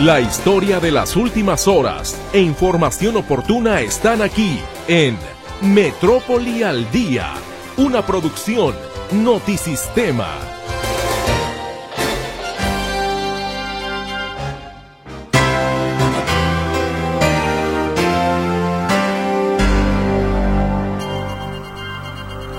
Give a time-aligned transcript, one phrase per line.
[0.00, 5.18] La historia de las últimas horas e información oportuna están aquí en
[5.60, 7.34] Metrópoli al Día,
[7.76, 8.74] una producción
[9.12, 10.59] Notisistema.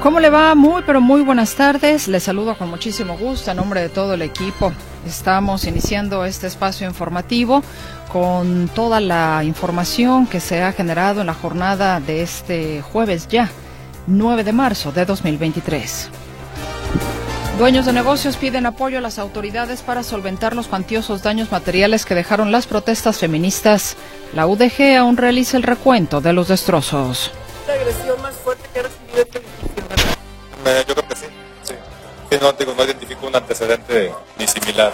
[0.02, 0.56] ¿Cómo le va?
[0.56, 2.08] Muy, pero muy buenas tardes.
[2.08, 4.74] Les saludo con muchísimo gusto a nombre de todo el equipo.
[5.06, 7.62] Estamos iniciando este espacio informativo
[8.12, 13.52] con toda la información que se ha generado en la jornada de este jueves ya,
[14.08, 16.10] 9 de marzo de 2023.
[17.60, 22.16] Dueños de negocios piden apoyo a las autoridades para solventar los cuantiosos daños materiales que
[22.16, 23.96] dejaron las protestas feministas.
[24.34, 27.32] La UDG aún realiza el recuento de los destrozos.
[30.66, 31.26] Eh, yo creo que sí.
[31.64, 31.74] sí.
[32.30, 34.92] Sí, no, digo, no identifico un antecedente ni similar.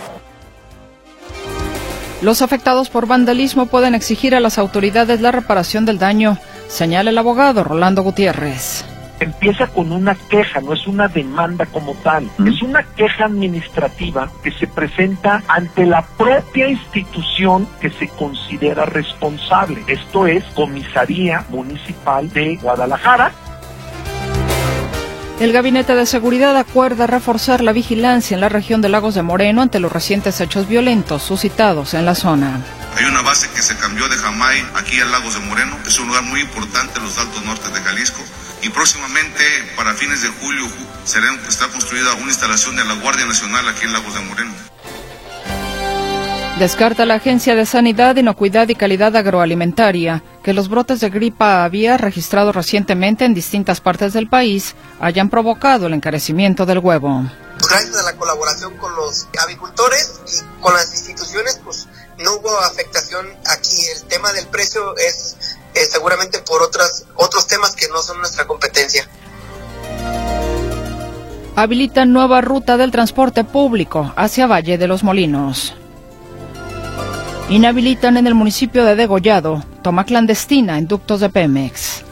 [2.22, 7.18] Los afectados por vandalismo pueden exigir a las autoridades la reparación del daño, señala el
[7.18, 8.84] abogado Rolando Gutiérrez.
[9.20, 14.52] empieza con una queja, no es una demanda como tal, es una queja administrativa que
[14.52, 19.84] se presenta ante la propia institución que se considera responsable.
[19.88, 23.32] Esto es Comisaría Municipal de Guadalajara.
[25.40, 29.62] El Gabinete de Seguridad acuerda reforzar la vigilancia en la región de Lagos de Moreno
[29.62, 32.60] ante los recientes hechos violentos suscitados en la zona.
[32.98, 35.78] Hay una base que se cambió de Jamay aquí a Lagos de Moreno.
[35.86, 38.20] Es un lugar muy importante en los altos nortes de Jalisco.
[38.64, 39.44] Y próximamente,
[39.76, 40.72] para fines de julio, ju-
[41.06, 44.52] será, está construida una instalación de la Guardia Nacional aquí en Lagos de Moreno.
[46.60, 52.02] Descarta la Agencia de Sanidad, Inocuidad y Calidad Agroalimentaria que los brotes de gripa aviar
[52.02, 57.30] registrados recientemente en distintas partes del país hayan provocado el encarecimiento del huevo.
[57.70, 63.28] gracias a la colaboración con los avicultores y con las instituciones, pues no hubo afectación
[63.46, 63.76] aquí.
[63.96, 65.36] El tema del precio es
[65.76, 69.08] eh, seguramente por otras, otros temas que no son nuestra competencia.
[71.56, 75.76] Habilitan nueva ruta del transporte público hacia Valle de los Molinos.
[77.50, 82.04] Inhabilitan en el municipio de Degollado toma clandestina en ductos de Pemex.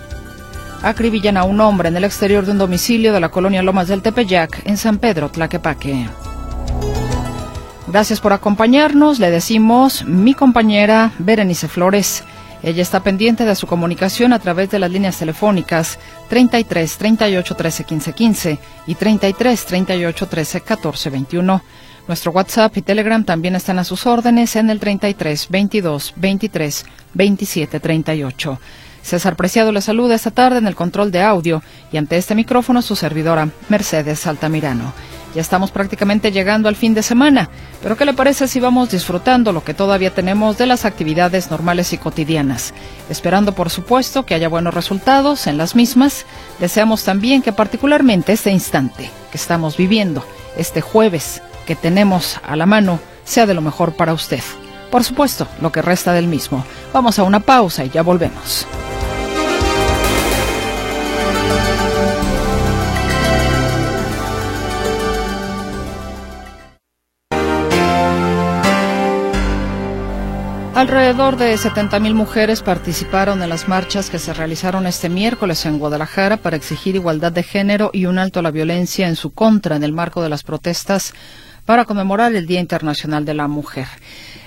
[0.82, 4.02] Acribillan a un hombre en el exterior de un domicilio de la colonia Lomas del
[4.02, 6.08] Tepeyac en San Pedro, Tlaquepaque.
[7.88, 12.24] Gracias por acompañarnos, le decimos mi compañera Berenice Flores.
[12.64, 17.84] Ella está pendiente de su comunicación a través de las líneas telefónicas 33 38 13
[17.84, 21.62] 15 15 y 33 38 13 14 21.
[22.08, 27.80] Nuestro WhatsApp y Telegram también están a sus órdenes en el 33 22 23 27
[27.80, 28.60] 38.
[29.02, 32.82] César Preciado le saluda esta tarde en el control de audio y ante este micrófono
[32.82, 34.94] su servidora Mercedes Altamirano.
[35.34, 37.50] Ya estamos prácticamente llegando al fin de semana,
[37.84, 41.92] pero ¿qué le parece si vamos disfrutando lo que todavía tenemos de las actividades normales
[41.92, 42.74] y cotidianas?
[43.10, 46.26] Esperando, por supuesto, que haya buenos resultados en las mismas,
[46.60, 52.66] deseamos también que particularmente este instante que estamos viviendo, este jueves que tenemos a la
[52.66, 54.42] mano, sea de lo mejor para usted.
[54.92, 56.64] Por supuesto, lo que resta del mismo.
[56.94, 58.68] Vamos a una pausa y ya volvemos.
[70.76, 76.36] Alrededor de 70.000 mujeres participaron en las marchas que se realizaron este miércoles en Guadalajara
[76.36, 79.84] para exigir igualdad de género y un alto a la violencia en su contra en
[79.84, 81.14] el marco de las protestas
[81.66, 83.88] para conmemorar el Día Internacional de la Mujer.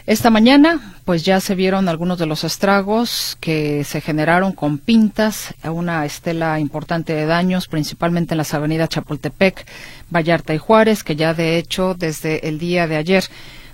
[0.06, 5.54] Esta mañana, pues ya se vieron algunos de los estragos que se generaron con pintas,
[5.64, 9.66] una estela importante de daños, principalmente en las avenidas Chapultepec,
[10.10, 13.24] Vallarta y Juárez, que ya de hecho desde el día de ayer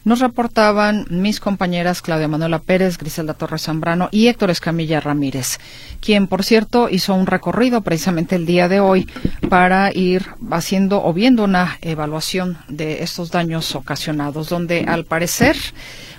[0.05, 5.59] nos reportaban mis compañeras Claudia Manuela Pérez, Griselda Torres Zambrano y Héctor Escamilla Ramírez,
[6.01, 9.09] quien, por cierto, hizo un recorrido precisamente el día de hoy
[9.49, 15.57] para ir haciendo o viendo una evaluación de estos daños ocasionados, donde al parecer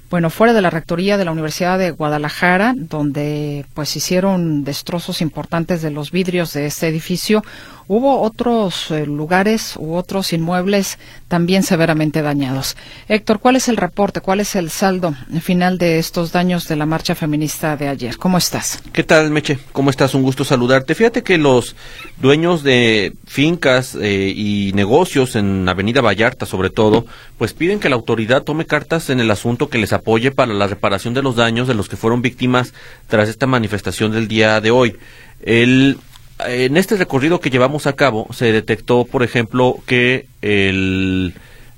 [0.10, 5.82] bueno, fuera de la rectoría de la Universidad de Guadalajara, donde pues hicieron destrozos importantes
[5.82, 7.44] de los vidrios de este edificio,
[7.88, 10.98] hubo otros eh, lugares u otros inmuebles
[11.28, 12.76] también severamente dañados.
[13.08, 14.22] Héctor, ¿cuál es el reporte?
[14.22, 18.18] ¿Cuál es el saldo final de estos daños de la marcha feminista de ayer?
[18.18, 18.82] ¿Cómo estás?
[18.94, 19.60] ¿Qué tal, Meche?
[19.72, 20.14] ¿Cómo estás?
[20.14, 20.96] Un gusto saludarte.
[20.96, 21.76] Fíjate que los
[22.22, 27.06] dueños de fincas eh, y negocios en Avenida Vallarta, sobre todo,
[27.38, 30.68] pues piden que la autoridad tome cartas en el asunto que les apoye para la
[30.68, 32.74] reparación de los daños de los que fueron víctimas
[33.08, 34.96] tras esta manifestación del día de hoy.
[35.42, 35.98] El,
[36.46, 41.34] en este recorrido que llevamos a cabo se detectó, por ejemplo, que el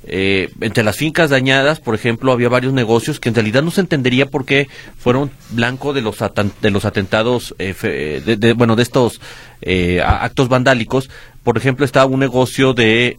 [0.10, 3.82] eh, entre las fincas dañadas, por ejemplo, había varios negocios que en realidad no se
[3.82, 6.18] entendería por qué fueron blanco de los,
[6.62, 9.20] de los atentados, eh, de, bueno, de estos
[9.62, 11.10] eh, actos vandálicos.
[11.44, 13.18] Por ejemplo, estaba un negocio de,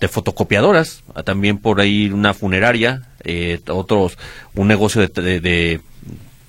[0.00, 3.02] de fotocopiadoras, también por ahí una funeraria,
[3.68, 4.16] otros,
[4.54, 5.80] un negocio de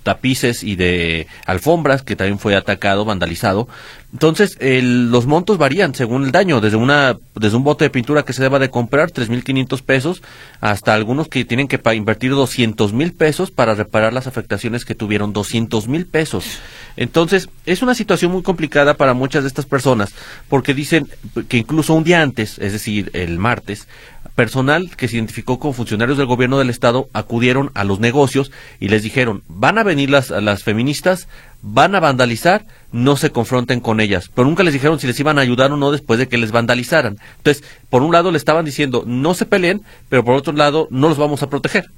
[0.09, 3.67] tapices y de alfombras que también fue atacado, vandalizado.
[4.11, 8.33] Entonces, los montos varían según el daño, desde una desde un bote de pintura que
[8.33, 10.23] se deba de comprar 3.500 pesos
[10.61, 16.07] hasta algunos que tienen que invertir 200.000 pesos para reparar las afectaciones que tuvieron 200.000
[16.09, 16.57] pesos.
[16.97, 20.11] Entonces, es una situación muy complicada para muchas de estas personas
[20.49, 21.07] porque dicen
[21.47, 23.87] que incluso un día antes, es decir, el martes,
[24.35, 28.89] personal que se identificó con funcionarios del gobierno del estado acudieron a los negocios y
[28.89, 31.27] les dijeron, van a venir las, las feministas,
[31.61, 34.29] van a vandalizar, no se confronten con ellas.
[34.33, 36.51] Pero nunca les dijeron si les iban a ayudar o no después de que les
[36.51, 37.17] vandalizaran.
[37.37, 41.09] Entonces, por un lado le estaban diciendo, no se peleen, pero por otro lado, no
[41.09, 41.89] los vamos a proteger.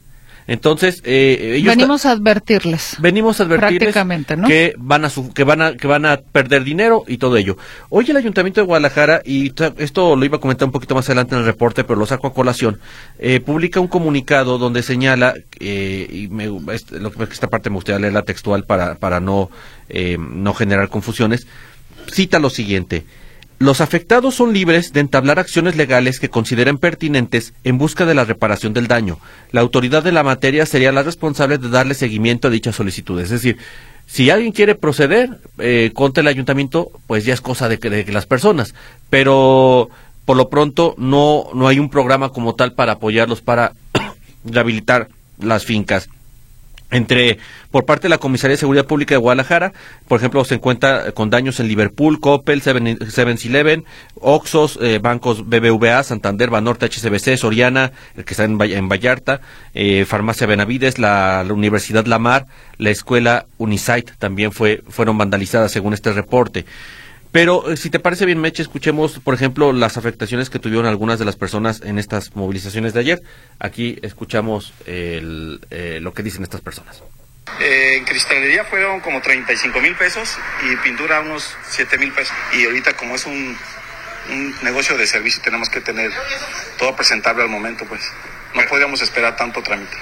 [0.47, 2.97] Entonces, eh, ellos venimos a advertirles.
[2.99, 3.95] Venimos a advertirles
[4.47, 7.57] que van a que van a que van a perder dinero y todo ello.
[7.89, 11.35] Hoy el Ayuntamiento de Guadalajara y esto lo iba a comentar un poquito más adelante
[11.35, 12.79] en el reporte, pero lo saco a colación.
[13.19, 17.99] Eh, publica un comunicado donde señala eh, y me, lo que esta parte me gustaría
[17.99, 19.49] leerla textual para para no
[19.89, 21.47] eh, no generar confusiones.
[22.11, 23.05] Cita lo siguiente.
[23.61, 28.25] Los afectados son libres de entablar acciones legales que consideren pertinentes en busca de la
[28.25, 29.19] reparación del daño.
[29.51, 33.25] La autoridad de la materia sería la responsable de darle seguimiento a dichas solicitudes.
[33.25, 33.59] Es decir,
[34.07, 38.25] si alguien quiere proceder eh, contra el ayuntamiento, pues ya es cosa de, de, las
[38.25, 38.73] personas.
[39.11, 39.91] Pero
[40.25, 43.73] por lo pronto no, no hay un programa como tal para apoyarlos para
[44.43, 46.09] rehabilitar las fincas
[46.91, 47.39] entre
[47.71, 49.71] por parte de la Comisaría de Seguridad Pública de Guadalajara,
[50.07, 52.97] por ejemplo, se encuentra con daños en Liverpool, Coppel, Seven,
[53.45, 53.85] Eleven,
[54.15, 58.57] Oxos, eh, bancos BBVA, Santander, Banorte, HCBC, Soriana, el que está en,
[58.89, 59.41] Vallarta,
[59.73, 62.47] eh, Farmacia Benavides, la, Universidad Lamar,
[62.77, 66.65] la escuela Unisite también fue, fueron vandalizadas según este reporte.
[67.31, 71.17] Pero eh, si te parece bien, Meche, escuchemos, por ejemplo, las afectaciones que tuvieron algunas
[71.17, 73.23] de las personas en estas movilizaciones de ayer.
[73.59, 77.01] Aquí escuchamos el, eh, lo que dicen estas personas.
[77.59, 80.37] Eh, en cristalería fueron como 35 mil pesos
[80.69, 82.35] y pintura unos 7 mil pesos.
[82.53, 83.57] Y ahorita como es un,
[84.29, 86.11] un, negocio de servicio tenemos que tener
[86.77, 88.01] todo presentable al momento, pues
[88.55, 89.95] no podríamos esperar tanto trámite.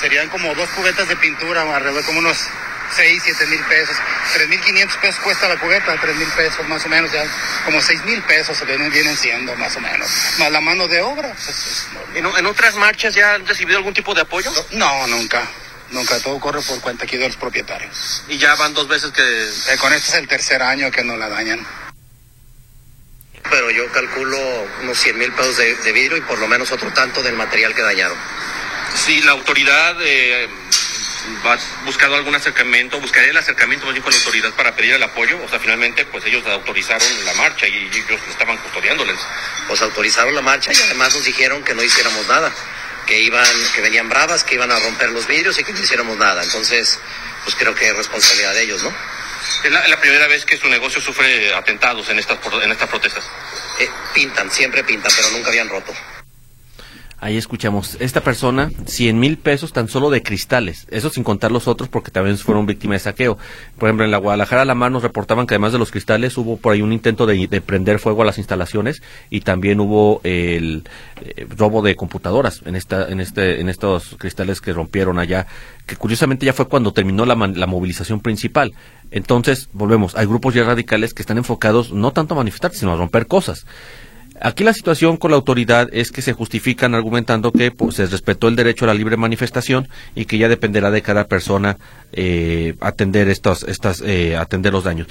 [0.00, 2.48] Serían como dos cubetas de pintura, alrededor como unos
[2.94, 3.96] 6, 7 mil pesos.
[4.34, 7.24] 3 mil 500 pesos cuesta la cubeta, 3 mil pesos más o menos, ya
[7.64, 10.08] como 6 mil pesos se vienen, vienen siendo más o menos.
[10.38, 11.32] Más la mano de obra.
[11.32, 14.52] Pues, ¿En, ¿En, otras marchas ya han recibido algún tipo de apoyo?
[14.72, 15.42] No, nunca.
[15.90, 18.22] Nunca, todo corre por cuenta aquí de los propietarios.
[18.28, 19.22] ¿Y ya van dos veces que...?
[19.22, 21.66] Eh, con este es el tercer año que nos la dañan.
[23.50, 24.38] Pero yo calculo
[24.82, 27.74] unos 100 mil pesos de, de, vidrio y por lo menos otro tanto del material
[27.74, 28.16] que dañaron.
[28.94, 29.96] Sí, la autoridad...
[30.00, 30.48] Eh
[31.44, 33.00] ¿Has buscado algún acercamiento?
[33.00, 35.38] ¿Buscaría el acercamiento más bien con la autoridad para pedir el apoyo?
[35.44, 39.18] O sea, finalmente, pues ellos autorizaron la marcha y ellos estaban custodiándoles.
[39.68, 42.52] Pues autorizaron la marcha y además nos dijeron que no hiciéramos nada,
[43.06, 46.16] que iban, que venían bravas, que iban a romper los vidrios y que no hiciéramos
[46.16, 46.42] nada.
[46.42, 46.98] Entonces,
[47.44, 48.94] pues creo que es responsabilidad de ellos, ¿no?
[49.64, 53.24] Es la, la primera vez que su negocio sufre atentados en estas, en estas protestas.
[53.78, 55.92] Eh, pintan, siempre pintan, pero nunca habían roto.
[57.22, 61.68] Ahí escuchamos, esta persona, 100 mil pesos tan solo de cristales, eso sin contar los
[61.68, 63.36] otros porque también fueron víctimas de saqueo.
[63.78, 66.56] Por ejemplo, en la Guadalajara la mar nos reportaban que además de los cristales hubo
[66.56, 70.84] por ahí un intento de, prender fuego a las instalaciones y también hubo el
[71.20, 75.46] eh, robo de computadoras en, esta, en, este, en estos cristales que rompieron allá,
[75.84, 78.72] que curiosamente ya fue cuando terminó la, la movilización principal.
[79.10, 82.96] Entonces, volvemos, hay grupos ya radicales que están enfocados no tanto a manifestar, sino a
[82.96, 83.66] romper cosas.
[84.42, 88.48] Aquí la situación con la autoridad es que se justifican argumentando que pues, se respetó
[88.48, 91.76] el derecho a la libre manifestación y que ya dependerá de cada persona
[92.12, 95.08] eh, atender estos, estas, eh, atender los daños.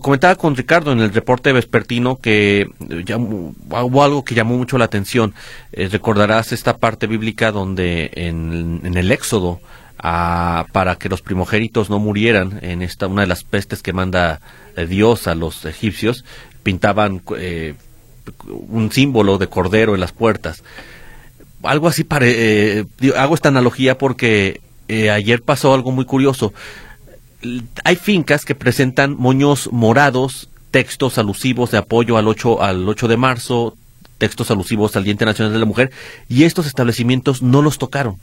[0.00, 5.34] Comentaba con Ricardo en el reporte vespertino que hubo algo que llamó mucho la atención.
[5.72, 9.60] Eh, recordarás esta parte bíblica donde en, el Éxodo
[10.00, 14.40] para que los primogénitos no murieran en esta una de las pestes que manda
[14.86, 16.24] Dios a los egipcios
[16.68, 17.74] pintaban eh,
[18.48, 20.62] un símbolo de cordero en las puertas.
[21.62, 22.84] Algo así, pare, eh,
[23.16, 26.52] hago esta analogía porque eh, ayer pasó algo muy curioso.
[27.84, 33.16] Hay fincas que presentan moños morados, textos alusivos de apoyo al 8, al 8 de
[33.16, 33.76] marzo,
[34.18, 35.90] textos alusivos al Día Internacional de la Mujer,
[36.28, 38.18] y estos establecimientos no los tocaron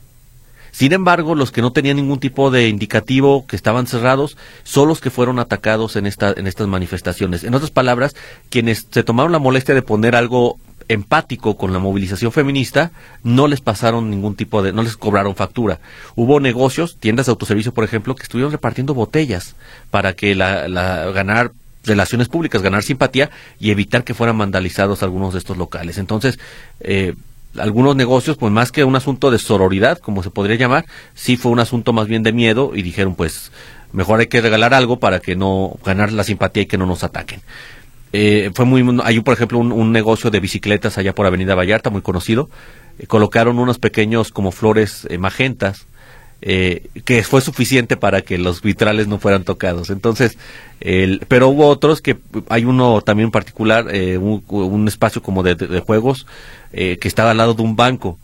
[0.75, 4.99] Sin embargo, los que no tenían ningún tipo de indicativo, que estaban cerrados, son los
[4.99, 7.45] que fueron atacados en, esta, en estas manifestaciones.
[7.45, 8.13] En otras palabras,
[8.49, 12.91] quienes se tomaron la molestia de poner algo empático con la movilización feminista,
[13.23, 15.79] no les pasaron ningún tipo de, no les cobraron factura.
[16.13, 19.55] Hubo negocios, tiendas de autoservicio, por ejemplo, que estuvieron repartiendo botellas
[19.91, 21.53] para que la, la ganar
[21.85, 23.29] relaciones públicas, ganar simpatía
[23.61, 25.97] y evitar que fueran vandalizados algunos de estos locales.
[25.99, 26.37] Entonces,
[26.81, 27.15] eh,
[27.57, 31.51] algunos negocios, pues más que un asunto de sororidad, como se podría llamar, sí fue
[31.51, 33.51] un asunto más bien de miedo y dijeron, pues
[33.91, 37.03] mejor hay que regalar algo para que no ganar la simpatía y que no nos
[37.03, 37.41] ataquen.
[38.13, 42.01] Eh, fue muy, hay por ejemplo un, negocio de bicicletas allá por Avenida Vallarta, muy
[42.01, 42.49] conocido.
[42.97, 45.85] Eh, colocaron unos pequeños como flores eh, magentas,
[46.41, 49.89] que fue suficiente para que los vitrales no fueran tocados.
[49.89, 50.37] Entonces,
[50.79, 52.17] el, pero hubo otros que
[52.49, 53.87] hay uno también particular,
[54.19, 56.27] un, espacio como de juegos
[56.71, 58.19] que estaba al lado de un banco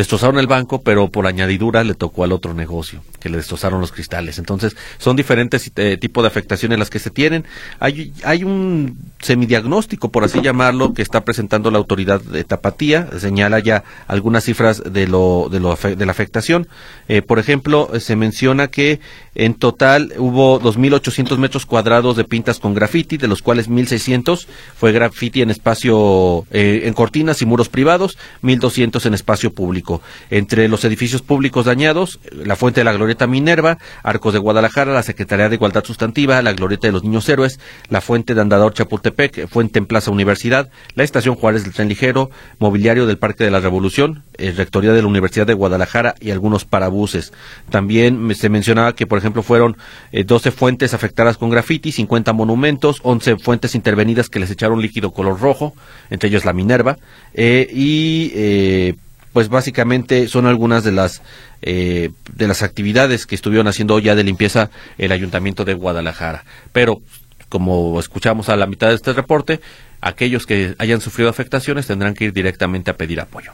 [0.00, 3.92] destrozaron el banco, pero por añadidura le tocó al otro negocio, que le destrozaron los
[3.92, 4.38] cristales.
[4.38, 7.44] Entonces, son diferentes eh, tipos de afectaciones las que se tienen.
[7.80, 13.84] Hay, un semidiagnóstico, por así llamarlo, que está presentando la autoridad de Tapatía, señala ya
[14.06, 16.66] algunas cifras de la afectación.
[17.08, 19.00] Eh, por ejemplo, se menciona que
[19.34, 24.92] en total hubo 2.800 metros cuadrados de pintas con graffiti, de los cuales 1.600 fue
[24.92, 29.89] graffiti en espacio, eh, en cortinas y muros privados, 1.200 en espacio público.
[30.30, 35.02] Entre los edificios públicos dañados, la Fuente de la Glorieta Minerva, Arcos de Guadalajara, la
[35.02, 39.48] Secretaría de Igualdad Sustantiva, la Glorieta de los Niños Héroes, la Fuente de Andador Chapultepec,
[39.48, 43.60] Fuente en Plaza Universidad, la Estación Juárez del Tren Ligero, Mobiliario del Parque de la
[43.60, 47.32] Revolución, eh, Rectoría de la Universidad de Guadalajara y algunos parabuses.
[47.70, 49.76] También se mencionaba que, por ejemplo, fueron
[50.12, 55.12] 12 eh, fuentes afectadas con grafiti, 50 monumentos, 11 fuentes intervenidas que les echaron líquido
[55.12, 55.74] color rojo,
[56.10, 56.98] entre ellos la Minerva,
[57.34, 58.96] eh, y
[59.32, 61.22] pues básicamente son algunas de las
[61.62, 66.44] eh, de las actividades que estuvieron haciendo ya de limpieza el ayuntamiento de Guadalajara.
[66.72, 67.02] Pero
[67.48, 69.60] como escuchamos a la mitad de este reporte
[70.00, 73.52] aquellos que hayan sufrido afectaciones tendrán que ir directamente a pedir apoyo.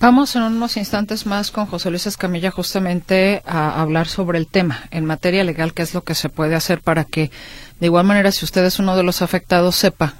[0.00, 4.82] Vamos en unos instantes más con José Luis Escamilla justamente a hablar sobre el tema
[4.90, 7.30] en materia legal, qué es lo que se puede hacer para que,
[7.80, 10.14] de igual manera, si usted es uno de los afectados, sepa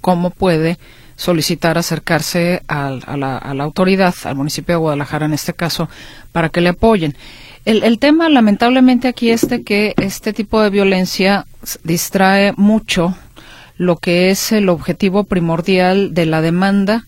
[0.00, 0.78] cómo puede
[1.20, 5.90] solicitar acercarse a, la, autoridad, al municipio de Guadalajara en este caso,
[6.32, 7.14] para que le apoyen.
[7.66, 11.44] El, el, tema, lamentablemente, aquí es de que este tipo de violencia
[11.84, 13.14] distrae mucho
[13.76, 17.04] lo que es el objetivo primordial de la demanda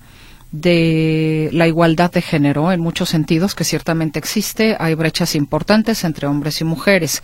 [0.51, 4.77] de la igualdad de género en muchos sentidos, que ciertamente existe.
[4.79, 7.23] Hay brechas importantes entre hombres y mujeres.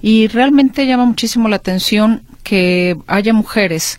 [0.00, 3.98] Y realmente llama muchísimo la atención que haya mujeres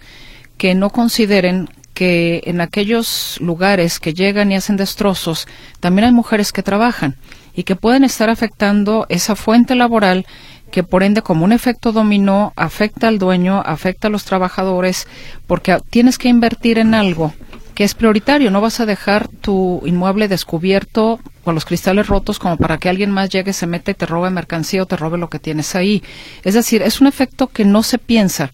[0.58, 1.68] que no consideren
[2.00, 5.50] que en aquellos lugares que llegan y hacen destrozos,
[5.82, 7.18] también hay mujeres que trabajan
[7.54, 10.26] y que pueden estar afectando esa fuente laboral
[10.72, 15.10] que por ende como un efecto dominó afecta al dueño, afecta a los trabajadores,
[15.46, 17.34] porque tienes que invertir en algo
[17.76, 22.56] que es prioritario, no vas a dejar tu inmueble descubierto con los cristales rotos como
[22.56, 25.30] para que alguien más llegue, se meta y te robe mercancía o te robe lo
[25.30, 26.02] que tienes ahí.
[26.46, 28.52] Es decir, es un efecto que no se piensa,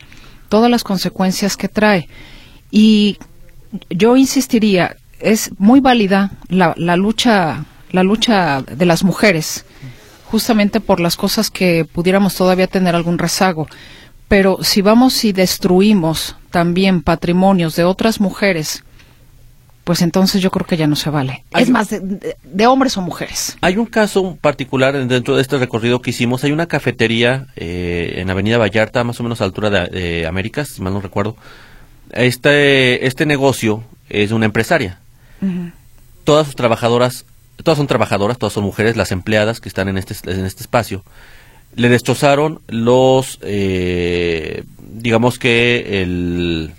[0.49, 2.09] todas las consecuencias que trae.
[2.71, 3.19] Y
[3.89, 7.65] yo insistiría, es muy válida la, la lucha
[7.95, 9.65] la lucha de las mujeres,
[10.25, 13.67] justamente por las cosas que pudiéramos todavía tener algún rezago.
[14.27, 18.83] Pero si vamos y destruimos también patrimonios de otras mujeres,
[19.83, 21.45] pues entonces yo creo que ya no se vale.
[21.51, 23.55] es más, de, hombres o mujeres.
[23.61, 26.43] Hay un caso particular dentro de este recorrido que hicimos.
[26.43, 30.81] Hay una cafetería eh, en Avenida Vallarta, más o menos a altura de Américas, si
[30.81, 31.37] mal no recuerdo,
[32.15, 34.99] este, este negocio es una empresaria.
[36.23, 37.25] Todas sus trabajadoras,
[37.63, 41.03] todas son trabajadoras, todas son mujeres, las empleadas que están en este, en este espacio.
[41.75, 46.71] Le destrozaron los, eh, digamos que el,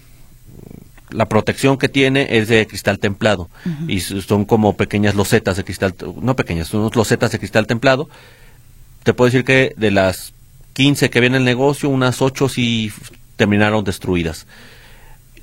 [1.11, 3.49] la protección que tiene es de cristal templado
[3.87, 8.09] y son como pequeñas losetas de cristal, no pequeñas, son losetas de cristal templado.
[9.05, 10.33] Te puedo decir que de las
[10.73, 12.91] 15 que viene el negocio, unas 8 sí
[13.37, 14.47] terminaron destruidas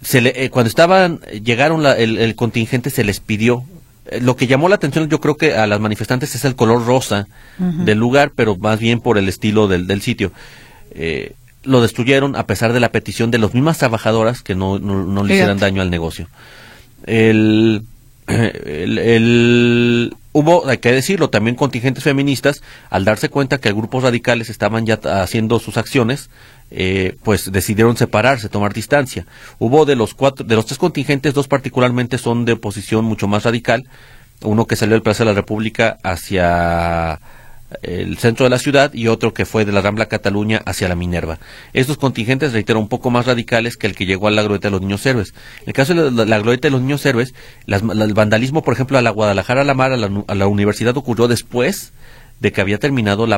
[0.04, 3.64] se le, eh, cuando estaban, llegaron el, contingente, se les pidió.
[4.08, 6.86] Eh, lo que llamó la atención, yo creo que a las manifestantes es el color
[6.86, 10.32] rosa del lugar, pero más bien por el estilo del, del sitio.
[10.92, 11.34] Eh,
[11.64, 15.34] lo destruyeron a pesar de la petición de las mismas trabajadoras que no, no, le
[15.34, 16.28] hicieran daño al negocio.
[17.06, 17.84] El,
[18.28, 24.86] el, hubo, hay que decirlo, también contingentes feministas, al darse cuenta que grupos radicales estaban
[24.86, 26.30] ya haciendo sus acciones,
[26.76, 29.26] eh, pues decidieron separarse, tomar distancia.
[29.60, 33.44] Hubo de los cuatro, de los tres contingentes, dos particularmente son de oposición mucho más
[33.44, 33.84] radical.
[34.42, 37.20] Uno que salió del Plaza de la República hacia
[37.82, 40.96] el centro de la ciudad y otro que fue de la Rambla Cataluña hacia la
[40.96, 41.40] Minerva.
[41.74, 44.72] Estos contingentes, reitero, un poco más radicales que el que llegó a la glorieta de
[44.72, 45.34] los niños héroes.
[45.62, 46.38] En el caso de la, la
[46.70, 47.34] de los niños héroes,
[47.66, 50.98] las- la- el vandalismo, por ejemplo, a la Guadalajara, a la Mar, a la, universidad
[50.98, 51.94] ocurrió después
[52.40, 53.38] de que había terminado la-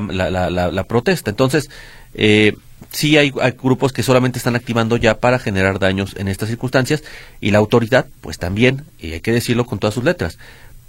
[0.71, 1.29] la protesta.
[1.29, 1.69] Entonces,
[2.15, 2.55] eh,
[2.91, 7.03] sí hay, hay grupos que solamente están activando ya para generar daños en estas circunstancias
[7.41, 10.37] y la autoridad, pues también, y hay que decirlo con todas sus letras,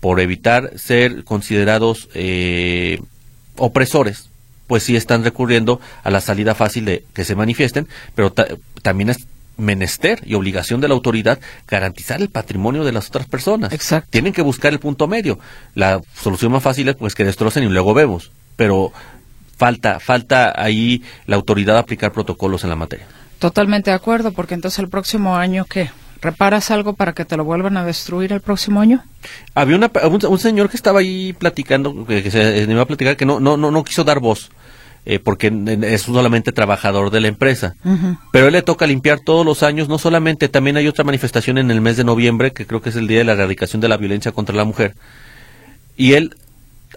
[0.00, 3.00] por evitar ser considerados eh,
[3.56, 4.28] opresores,
[4.66, 8.48] pues sí están recurriendo a la salida fácil de que se manifiesten, pero ta-
[8.82, 9.26] también es
[9.56, 13.72] menester y obligación de la autoridad garantizar el patrimonio de las otras personas.
[13.72, 14.08] Exacto.
[14.10, 15.38] Tienen que buscar el punto medio.
[15.74, 18.92] La solución más fácil es pues que destrocen y luego vemos, pero
[19.56, 23.06] falta falta ahí la autoridad aplicar protocolos en la materia.
[23.38, 25.90] Totalmente de acuerdo, porque entonces el próximo año, ¿qué?
[26.22, 29.04] ¿Reparas algo para que te lo vuelvan a destruir el próximo año?
[29.54, 33.26] Había una, un, un señor que estaba ahí platicando, que, se iba a platicar, que
[33.26, 34.50] no, no, no, no quiso dar voz,
[35.04, 37.74] eh, porque es solamente trabajador de la empresa.
[38.32, 41.70] Pero él le toca limpiar todos los años, no solamente, también hay otra manifestación en
[41.70, 43.98] el mes de noviembre, que creo que es el Día de la Erradicación de la
[43.98, 44.94] Violencia contra la Mujer.
[45.96, 46.34] Y él,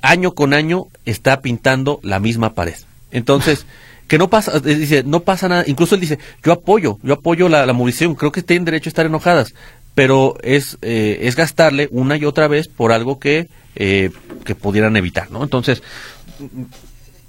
[0.01, 2.75] año con año, está pintando la misma pared.
[3.11, 3.65] Entonces,
[4.07, 5.63] que no pasa, eh, dice, no pasa nada.
[5.67, 8.91] Incluso él dice, yo apoyo, yo apoyo la, la movilización, creo que tienen derecho a
[8.91, 9.53] estar enojadas,
[9.95, 14.11] pero es, eh, es gastarle una y otra vez por algo que, eh,
[14.45, 15.43] que pudieran evitar, ¿no?
[15.43, 15.83] Entonces,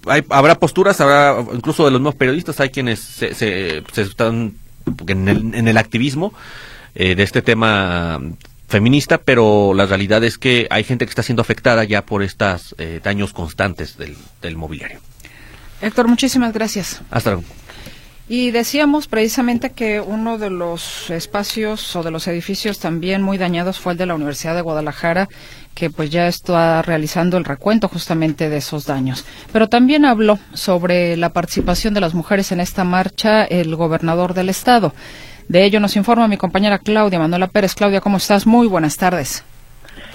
[0.06, 4.54] hay, habrá posturas, habrá incluso de los mismos periodistas, hay quienes se, se, se están
[5.06, 6.32] en el, en el activismo
[6.94, 8.20] eh, de este tema
[8.70, 12.74] feminista, pero la realidad es que hay gente que está siendo afectada ya por estos
[12.78, 15.00] eh, daños constantes del, del mobiliario.
[15.82, 17.02] Héctor, muchísimas gracias.
[17.10, 17.44] Hasta luego.
[18.28, 23.80] Y decíamos precisamente que uno de los espacios o de los edificios también muy dañados
[23.80, 25.28] fue el de la Universidad de Guadalajara,
[25.74, 29.24] que pues ya está realizando el recuento justamente de esos daños.
[29.52, 34.48] Pero también habló sobre la participación de las mujeres en esta marcha el gobernador del
[34.48, 34.94] estado.
[35.50, 37.74] De ello nos informa mi compañera Claudia Manuela Pérez.
[37.74, 38.46] Claudia, ¿cómo estás?
[38.46, 39.44] Muy buenas tardes.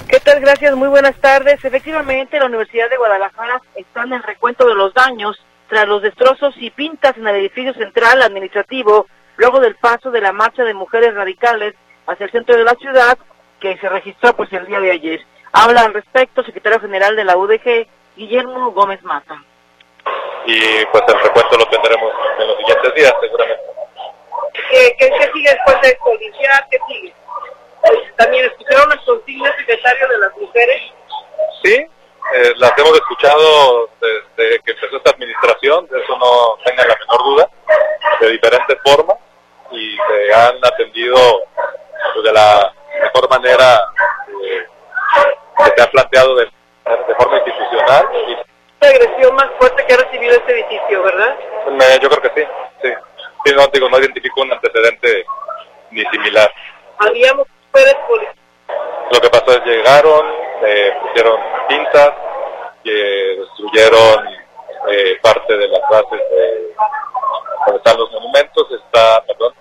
[0.08, 0.40] ¿Qué tal?
[0.40, 1.56] Gracias, muy buenas tardes.
[1.66, 5.38] Efectivamente, la Universidad de Guadalajara está en el recuento de los daños
[5.68, 10.32] tras los destrozos y pintas en el edificio central administrativo, luego del paso de la
[10.32, 11.76] marcha de mujeres radicales
[12.08, 13.18] hacia el centro de la ciudad,
[13.60, 15.20] que se registró pues el día de ayer.
[15.52, 19.44] Habla al respecto el secretario general de la UDG, Guillermo Gómez Mata.
[20.46, 23.76] Y pues el recuento lo tendremos en los siguientes días, seguramente.
[24.72, 26.14] ¿Qué, qué, qué sigue después de esto?
[26.20, 26.68] ¿Limpiar?
[26.70, 27.14] ¿Qué sigue?
[28.18, 30.82] También escucharon las consignas, secretario de las mujeres.
[31.64, 31.74] Sí,
[32.34, 37.24] eh, las hemos escuchado desde que empezó esta administración, de eso no tengan la menor
[37.24, 37.50] duda,
[38.22, 39.18] de diferentes formas
[39.72, 41.16] y se han atendido
[42.14, 43.80] pues, de la mejor manera
[44.48, 44.66] eh,
[45.58, 48.08] que se ha planteado de, de forma institucional.
[48.28, 48.38] Y
[48.82, 51.36] La agresión más fuerte que ha recibido este edificio, ¿verdad?
[51.72, 52.48] me- yo creo que sí,
[52.82, 52.90] sí.
[53.46, 55.24] Sí, no, digo, no identifico un antecedente
[55.92, 56.52] ni similar.
[56.98, 58.36] Había mujeres policías.
[59.12, 60.26] Lo que pasó es llegaron,
[60.66, 62.12] eh, pusieron pintas,
[62.84, 64.28] que destruyeron
[64.90, 66.74] eh, parte de las bases de
[67.66, 68.68] donde están los monumentos.
[68.72, 69.54] Está, perdón,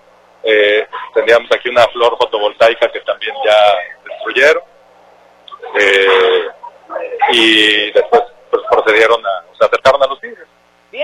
[0.43, 4.63] eh, teníamos aquí una flor fotovoltaica que también ya destruyeron.
[5.79, 6.47] Eh,
[7.31, 10.14] y después pues, procedieron a, se acercaron a los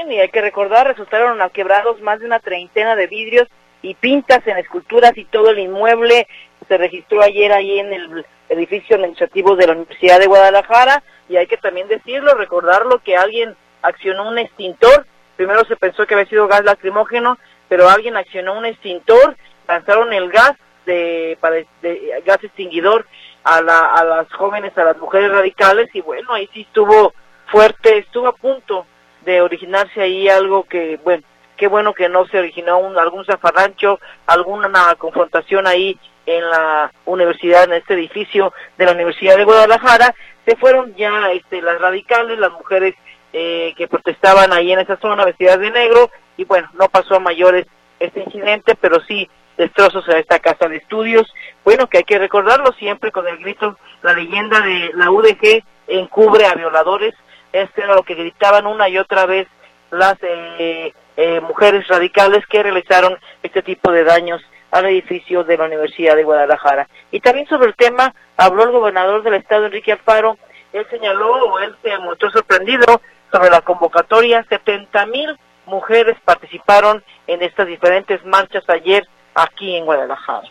[0.09, 3.47] y hay que recordar, resultaron quebrados más de una treintena de vidrios
[3.81, 6.27] y pintas en esculturas y todo el inmueble.
[6.67, 11.47] Se registró ayer ahí en el edificio administrativo de la Universidad de Guadalajara y hay
[11.47, 16.47] que también decirlo, recordarlo que alguien accionó un extintor, primero se pensó que había sido
[16.47, 17.37] gas lacrimógeno,
[17.67, 19.35] pero alguien accionó un extintor,
[19.67, 20.53] lanzaron el gas
[20.85, 23.05] de, para, de gas extinguidor
[23.43, 27.13] a, la, a las jóvenes, a las mujeres radicales y bueno, ahí sí estuvo
[27.47, 28.85] fuerte, estuvo a punto
[29.21, 31.23] de originarse ahí algo que, bueno,
[31.57, 37.65] qué bueno que no se originó un, algún zafarrancho, alguna confrontación ahí en la universidad,
[37.65, 42.51] en este edificio de la Universidad de Guadalajara, se fueron ya este, las radicales, las
[42.51, 42.95] mujeres
[43.33, 47.19] eh, que protestaban ahí en esa zona vestidas de negro, y bueno, no pasó a
[47.19, 47.65] mayores
[47.99, 51.31] este incidente, pero sí destrozos a esta casa de estudios,
[51.63, 56.45] bueno, que hay que recordarlo siempre con el grito, la leyenda de la UDG encubre
[56.45, 57.13] a violadores,
[57.51, 59.47] este era lo que gritaban una y otra vez
[59.91, 65.65] las eh, eh, mujeres radicales que realizaron este tipo de daños al edificio de la
[65.65, 66.87] Universidad de Guadalajara.
[67.11, 70.37] Y también sobre el tema habló el gobernador del estado, Enrique Alfaro,
[70.71, 77.41] él señaló o él se mostró sorprendido sobre la convocatoria, 70 mil mujeres participaron en
[77.41, 80.47] estas diferentes marchas ayer aquí en Guadalajara.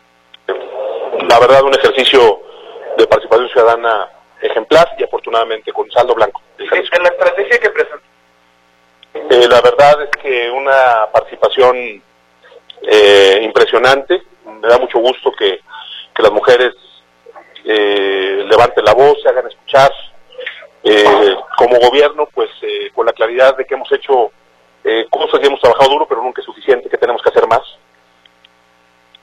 [0.46, 2.40] La verdad, un ejercicio
[2.96, 4.08] de participación ciudadana
[4.40, 6.42] ejemplar y afortunadamente con saldo blanco.
[6.59, 7.70] En la estrategia que
[9.50, 12.03] la verdad es que una participación
[12.83, 14.22] eh, impresionante.
[14.44, 15.61] Me da mucho gusto que,
[16.14, 16.74] que las mujeres
[17.64, 19.92] eh, levanten la voz, se hagan escuchar.
[20.83, 24.33] Eh, como gobierno, pues eh, con la claridad de que hemos hecho
[24.83, 27.62] eh, cosas y hemos trabajado duro, pero nunca es suficiente, que tenemos que hacer más.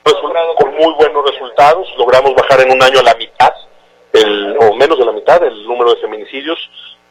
[0.04, 3.52] Resultado con muy buenos resultados, logramos bajar en un año a la mitad,
[4.12, 6.58] el, o menos de la mitad, el número de feminicidios,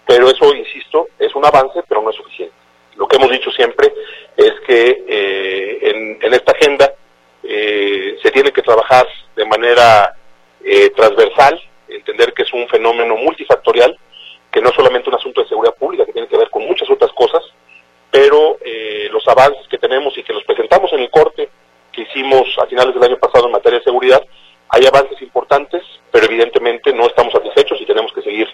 [0.06, 2.56] pero eso, insisto, es un avance, pero no es suficiente.
[2.96, 3.94] Lo que hemos dicho siempre
[4.36, 6.92] es que eh, en, en, esta agenda
[7.44, 10.16] eh, se tiene que trabajar de manera
[10.64, 13.98] eh, transversal, entender que es un fenómeno multifactorial,
[14.52, 16.90] que no es solamente un asunto de seguridad pública, que tiene que ver con muchas
[16.90, 17.44] otras cosas,
[18.12, 21.50] pero eh, los avances que tenemos y que los presentamos en el corte
[21.92, 24.22] que hicimos a finales del año pasado en materia de seguridad,
[24.70, 28.48] hay avances importantes, pero evidentemente no estamos satisfechos y tenemos que seguir.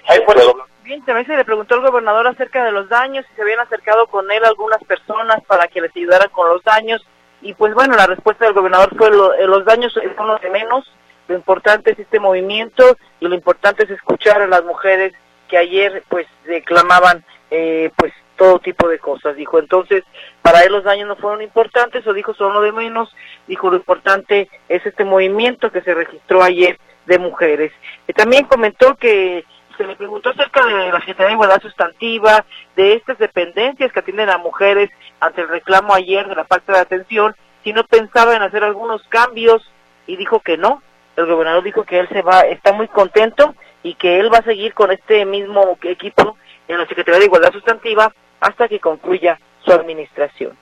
[0.83, 4.07] Bien, también se le preguntó al gobernador acerca de los daños, si se habían acercado
[4.07, 7.05] con él algunas personas para que les ayudaran con los daños,
[7.41, 10.49] y pues bueno, la respuesta del gobernador fue lo, eh, los daños son los de
[10.49, 10.85] menos,
[11.27, 15.13] lo importante es este movimiento y lo importante es escuchar a las mujeres
[15.47, 19.57] que ayer pues reclamaban eh, pues todo tipo de cosas, dijo.
[19.57, 20.03] Entonces,
[20.41, 23.09] para él los daños no fueron importantes, o dijo son lo de menos,
[23.47, 27.71] dijo lo importante es este movimiento que se registró ayer de mujeres.
[28.05, 29.45] Y también comentó que
[29.77, 34.29] se le preguntó acerca de la Secretaría de Igualdad Sustantiva, de estas dependencias que atienden
[34.29, 34.89] a mujeres
[35.21, 39.01] ante el reclamo ayer de la falta de atención, si no pensaba en hacer algunos
[39.07, 39.61] cambios,
[40.05, 40.83] y dijo que no.
[41.15, 44.43] El gobernador dijo que él se va, está muy contento y que él va a
[44.43, 46.35] seguir con este mismo equipo
[46.67, 48.11] en la Secretaría de Igualdad Sustantiva
[48.43, 50.57] hasta que concluya su administración.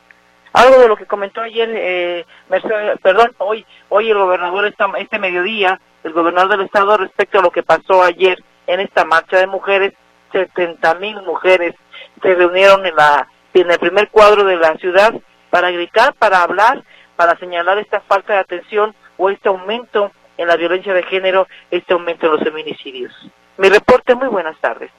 [0.53, 5.17] Algo de lo que comentó ayer, eh, Mercedes, perdón, hoy, hoy el gobernador esta, este
[5.17, 9.47] mediodía, el gobernador del estado respecto a lo que pasó ayer en esta marcha de
[9.47, 9.93] mujeres,
[10.31, 11.73] 70 mil mujeres
[12.21, 15.13] se reunieron en la en el primer cuadro de la ciudad
[15.49, 16.83] para gritar, para hablar,
[17.17, 21.93] para señalar esta falta de atención o este aumento en la violencia de género, este
[21.93, 23.13] aumento en los feminicidios.
[23.57, 24.89] Mi reporte, muy buenas tardes.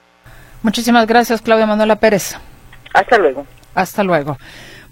[0.62, 2.38] Muchísimas gracias, Claudia Manuela Pérez.
[2.92, 3.46] Hasta luego.
[3.74, 4.38] Hasta luego.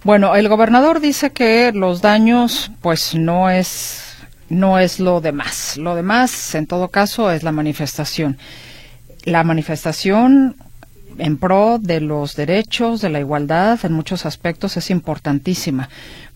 [0.02, 4.06] Bueno, el gobernador dice que los daños, pues no es
[4.48, 5.76] no es lo demás.
[5.76, 8.36] Lo demás, en todo caso, es la manifestación.
[9.24, 10.56] La manifestación
[11.18, 15.88] en pro de los derechos, de la igualdad, en muchos aspectos es importantísima.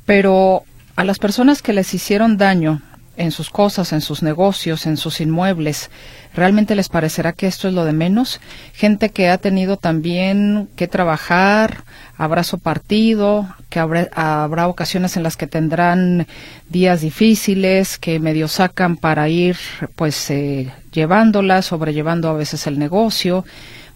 [0.07, 0.63] Pero
[0.97, 2.83] a las personas que les hicieron daño
[3.17, 5.91] en sus cosas, en sus negocios, en sus inmuebles,
[6.35, 8.41] ¿realmente les parecerá que esto es lo de menos?
[8.73, 11.85] Gente que ha tenido también que trabajar,
[12.17, 16.27] abrazo partido, que habrá, habrá ocasiones en las que tendrán
[16.69, 19.57] días difíciles, que medio sacan para ir
[19.97, 23.45] pues eh, llevándola, sobrellevando a veces el negocio.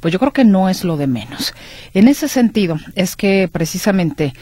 [0.01, 1.55] Pues yo creo que no es lo de menos.
[1.93, 4.33] En ese sentido, es que precisamente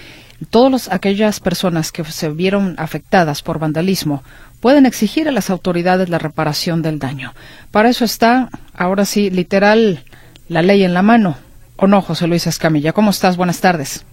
[0.51, 4.23] todas aquellas personas que se vieron afectadas por vandalismo
[4.61, 7.33] pueden exigir a las autoridades la reparación del daño.
[7.71, 10.01] Para eso está, ahora sí, literal,
[10.49, 11.37] la ley en la mano.
[11.77, 12.92] ¿O no, José Luis Escamilla?
[12.92, 13.37] ¿Cómo estás?
[13.37, 14.07] Buenas tardes.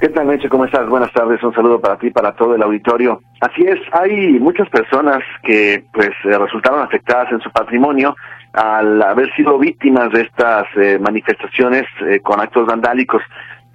[0.00, 0.48] ¿Qué tal, Meche?
[0.48, 0.88] ¿Cómo estás?
[0.88, 1.42] Buenas tardes.
[1.42, 3.20] Un saludo para ti para todo el auditorio.
[3.42, 8.16] Así es, hay muchas personas que pues eh, resultaron afectadas en su patrimonio
[8.54, 13.22] al haber sido víctimas de estas eh, manifestaciones eh, con actos vandálicos.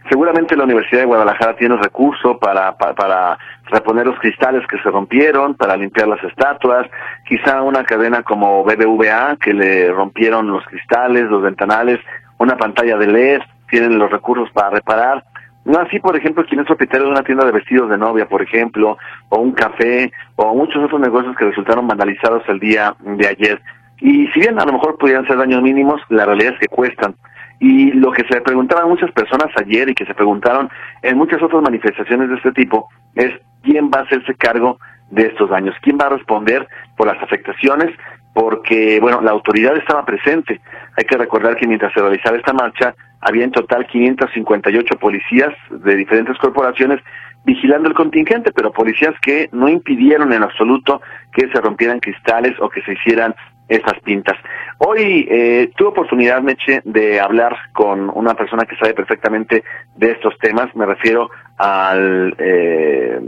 [0.09, 3.37] Seguramente la Universidad de Guadalajara tiene recursos para, para, para,
[3.71, 6.87] reponer los cristales que se rompieron, para limpiar las estatuas,
[7.27, 11.99] quizá una cadena como BBVA que le rompieron los cristales, los ventanales,
[12.37, 15.23] una pantalla de LED, tienen los recursos para reparar.
[15.63, 18.43] No así, por ejemplo, quien es propietario de una tienda de vestidos de novia, por
[18.43, 23.59] ejemplo, o un café, o muchos otros negocios que resultaron vandalizados el día de ayer.
[23.99, 27.15] Y si bien a lo mejor pudieran ser daños mínimos, la realidad es que cuestan.
[27.59, 30.69] Y lo que se preguntaban muchas personas ayer y que se preguntaron
[31.01, 33.31] en muchas otras manifestaciones de este tipo es
[33.63, 34.77] quién va a hacerse cargo
[35.11, 37.95] de estos daños, quién va a responder por las afectaciones,
[38.33, 40.59] porque, bueno, la autoridad estaba presente.
[40.97, 45.95] Hay que recordar que mientras se realizaba esta marcha, había en total 558 policías de
[45.95, 46.99] diferentes corporaciones
[47.45, 52.69] vigilando el contingente, pero policías que no impidieron en absoluto que se rompieran cristales o
[52.69, 53.35] que se hicieran
[53.67, 54.38] esas pintas.
[54.78, 59.63] Hoy eh, tuve oportunidad, Meche, de hablar con una persona que sabe perfectamente
[59.95, 60.73] de estos temas.
[60.75, 63.19] Me refiero al, eh,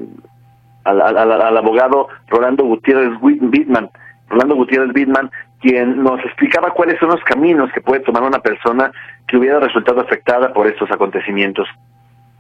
[0.84, 3.90] al, al, al, abogado Rolando Gutiérrez Bitman.
[4.30, 8.92] Rolando Gutiérrez Bitman, quien nos explicaba cuáles son los caminos que puede tomar una persona
[9.28, 11.68] que hubiera resultado afectada por estos acontecimientos.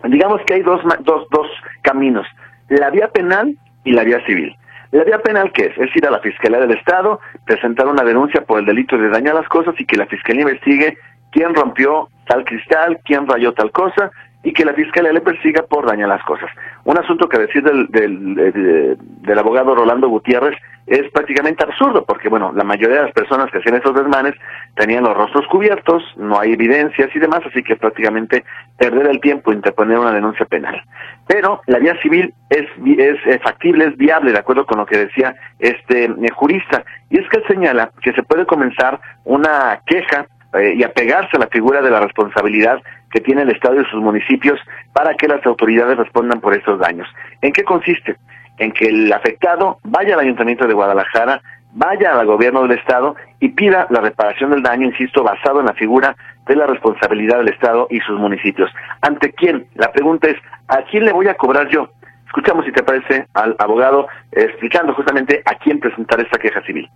[0.03, 1.47] Digamos que hay dos, dos, dos
[1.81, 2.27] caminos,
[2.69, 4.55] la vía penal y la vía civil.
[4.91, 5.77] La vía penal, ¿qué es?
[5.77, 9.35] Es ir a la Fiscalía del Estado, presentar una denuncia por el delito de dañar
[9.35, 10.97] las cosas y que la Fiscalía investigue
[11.31, 14.11] quién rompió tal cristal, quién rayó tal cosa
[14.43, 16.49] y que la fiscalía le persiga por dañar las cosas.
[16.87, 22.53] Un asunto que decir del, del, del, abogado Rolando Gutiérrez es prácticamente absurdo, porque bueno,
[22.55, 24.35] la mayoría de las personas que hacían esos desmanes
[24.73, 28.45] tenían los rostros cubiertos, no hay evidencias y demás, así que prácticamente
[28.77, 30.81] perder el tiempo interponer una denuncia penal.
[31.27, 35.35] Pero la vía civil es, es, factible, es viable, de acuerdo con lo que decía
[35.59, 40.83] este eh, jurista, y es que señala que se puede comenzar una queja eh, y
[40.83, 44.59] apegarse a la figura de la responsabilidad que tiene el Estado y sus municipios
[44.93, 47.07] para que las autoridades respondan por esos daños.
[47.41, 48.15] ¿En qué consiste?
[48.57, 51.41] En que el afectado vaya al Ayuntamiento de Guadalajara,
[51.73, 55.73] vaya al gobierno del Estado y pida la reparación del daño, insisto, basado en la
[55.73, 56.15] figura
[56.47, 58.71] de la responsabilidad del Estado y sus municipios.
[59.01, 59.67] ¿Ante quién?
[59.75, 61.89] La pregunta es, ¿a quién le voy a cobrar yo?
[62.25, 66.89] Escuchamos, si te parece, al abogado explicando justamente a quién presentar esta queja civil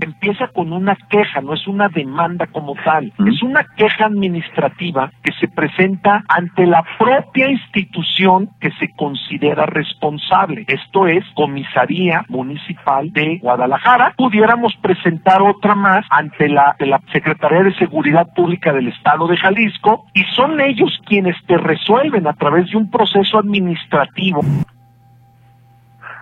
[0.00, 5.32] empieza con una queja, no es una demanda como tal, es una queja administrativa que
[5.40, 10.64] se presenta ante la propia institución que se considera responsable.
[10.68, 14.14] Esto es Comisaría Municipal de Guadalajara.
[14.16, 20.06] Pudiéramos presentar otra más ante la, la Secretaría de Seguridad Pública del Estado de Jalisco
[20.14, 24.40] y son ellos quienes te resuelven a través de un proceso administrativo.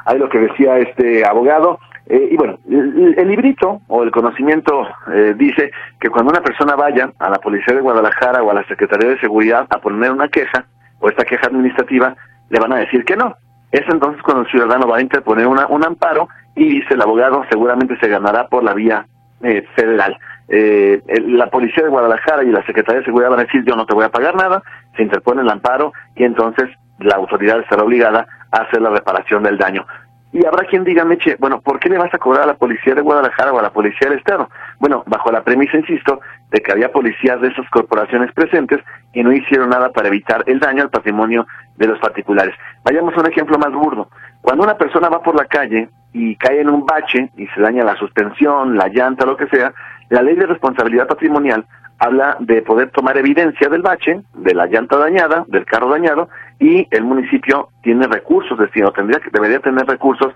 [0.07, 5.35] Ahí lo que decía este abogado, eh, y bueno, el, librito o el conocimiento eh,
[5.37, 9.11] dice que cuando una persona vaya a la Policía de Guadalajara o a la Secretaría
[9.11, 10.67] de Seguridad a poner una queja
[11.01, 12.15] o esta queja administrativa,
[12.51, 13.35] le van a decir que no.
[13.73, 17.43] Es entonces cuando el ciudadano va a interponer una, un amparo y dice el abogado
[17.51, 19.07] seguramente se ganará por la vía
[19.43, 20.17] eh, federal.
[20.47, 23.95] la Policía de Guadalajara y la Secretaría de Seguridad van a decir yo no te
[23.95, 24.63] voy a pagar nada,
[24.95, 29.59] se interpone el amparo y entonces la autoridad estará obligada a hacer la reparación del
[29.59, 29.87] daño.
[30.35, 32.93] Y habrá quien diga, Meche, bueno, ¿por qué le vas a cobrar a la policía
[32.93, 34.51] de Guadalajara o a la policía del Estado?
[34.81, 36.21] Bueno, bajo la premisa, insisto,
[36.51, 38.81] de que había policías de esas corporaciones presentes
[39.13, 42.53] y no hicieron nada para evitar el daño al patrimonio de los particulares.
[42.83, 44.09] Vayamos a un ejemplo más burdo.
[44.41, 47.85] Cuando una persona va por la calle y cae en un bache y se daña
[47.85, 49.73] la suspensión, la llanta, lo que sea,
[50.09, 51.65] la ley de responsabilidad patrimonial
[51.99, 56.29] habla de poder tomar evidencia del bache, de la llanta dañada, del carro dañado,
[56.59, 60.33] y el municipio tiene recursos destinados, tendría que, debería tener recursos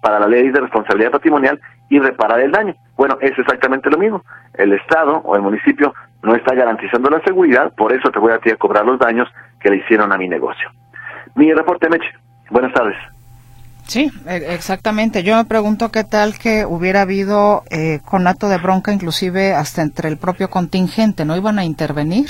[0.00, 2.74] para la ley de responsabilidad patrimonial y reparar el daño.
[2.96, 4.22] Bueno, es exactamente lo mismo.
[4.54, 8.38] El Estado o el municipio no está garantizando la seguridad, por eso te voy a
[8.38, 9.28] ti a cobrar los daños
[9.60, 10.70] que le hicieron a mi negocio.
[11.34, 12.12] Mi reporte, Meche.
[12.50, 12.96] Buenas tardes.
[13.86, 15.22] Sí, e, exactamente.
[15.22, 20.08] Yo me pregunto qué tal que hubiera habido eh, conato de bronca, inclusive hasta entre
[20.08, 22.28] el propio contingente, ¿no iban a intervenir?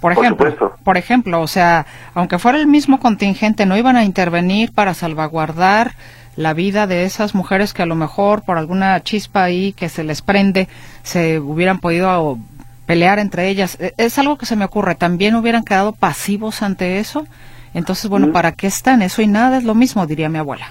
[0.00, 1.84] Por ejemplo, por, ejemplo, o sea,
[2.14, 5.94] aunque fuera el mismo contingente, no iban a intervenir para salvaguardar
[6.36, 10.04] la vida de esas mujeres que a lo mejor por alguna chispa ahí que se
[10.04, 10.68] les prende
[11.02, 12.38] se hubieran podido
[12.86, 13.76] pelear entre ellas.
[13.80, 14.94] E, es algo que se me ocurre.
[14.94, 17.26] ¿También hubieran quedado pasivos ante eso?
[17.74, 19.02] Entonces, bueno, ¿para qué están?
[19.02, 20.66] Eso y nada es lo mismo, diría mi abuela.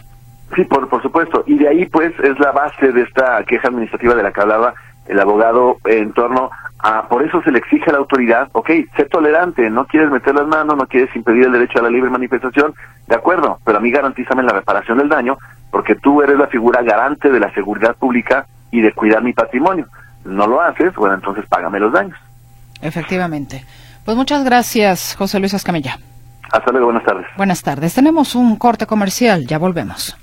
[0.56, 1.44] Sí, por, por supuesto.
[1.46, 4.74] Y de ahí, pues, es la base de esta queja administrativa de la que hablaba
[5.08, 9.06] el abogado en torno a, por eso se le exige a la autoridad, ok, sé
[9.06, 12.74] tolerante, no quieres meter las manos, no quieres impedir el derecho a la libre manifestación,
[13.08, 15.38] de acuerdo, pero a mí garantízame la reparación del daño,
[15.72, 19.88] porque tú eres la figura garante de la seguridad pública y de cuidar mi patrimonio.
[20.26, 22.18] No lo haces, bueno, entonces págame los daños.
[22.82, 23.66] Efectivamente.
[24.06, 25.98] Pues muchas gracias, José Luis Escamilla.
[26.52, 27.26] Hasta luego, buenas tardes.
[27.38, 27.94] Buenas tardes.
[27.94, 30.16] Tenemos un corte comercial, ya volvemos.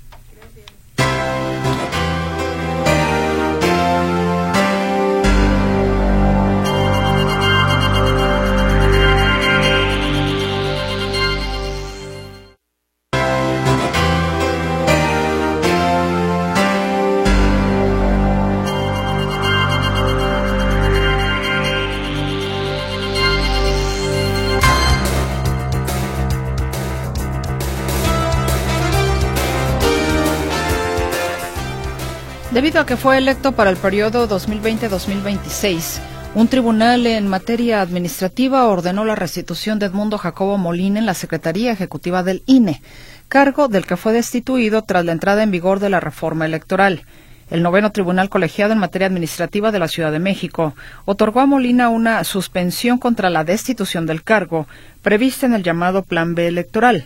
[32.55, 35.99] Debido a que fue electo para el periodo 2020-2026,
[36.35, 41.73] un tribunal en materia administrativa ordenó la restitución de Edmundo Jacobo Molina en la Secretaría
[41.73, 42.81] Ejecutiva del INE,
[43.27, 47.03] cargo del que fue destituido tras la entrada en vigor de la reforma electoral.
[47.49, 51.89] El noveno Tribunal Colegiado en Materia Administrativa de la Ciudad de México otorgó a Molina
[51.89, 54.65] una suspensión contra la destitución del cargo
[55.01, 57.03] prevista en el llamado Plan B electoral.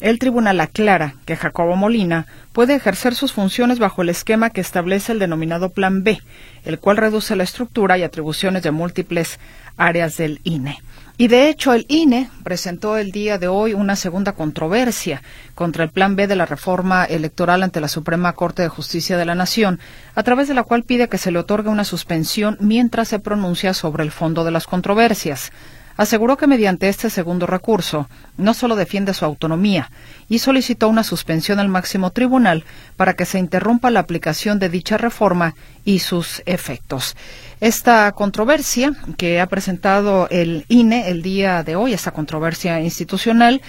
[0.00, 5.12] El tribunal aclara que Jacobo Molina puede ejercer sus funciones bajo el esquema que establece
[5.12, 6.22] el denominado Plan B,
[6.64, 9.38] el cual reduce la estructura y atribuciones de múltiples
[9.76, 10.78] áreas del INE.
[11.18, 15.20] Y de hecho, el INE presentó el día de hoy una segunda controversia
[15.54, 19.26] contra el Plan B de la reforma electoral ante la Suprema Corte de Justicia de
[19.26, 19.80] la Nación,
[20.14, 23.74] a través de la cual pide que se le otorgue una suspensión mientras se pronuncia
[23.74, 25.52] sobre el fondo de las controversias.
[25.96, 29.90] Aseguró que mediante este segundo recurso no solo defiende su autonomía
[30.28, 32.64] y solicitó una suspensión al máximo tribunal
[32.96, 37.16] para que se interrumpa la aplicación de dicha reforma y sus efectos.
[37.60, 43.60] Esta controversia que ha presentado el INE el día de hoy, esta controversia institucional,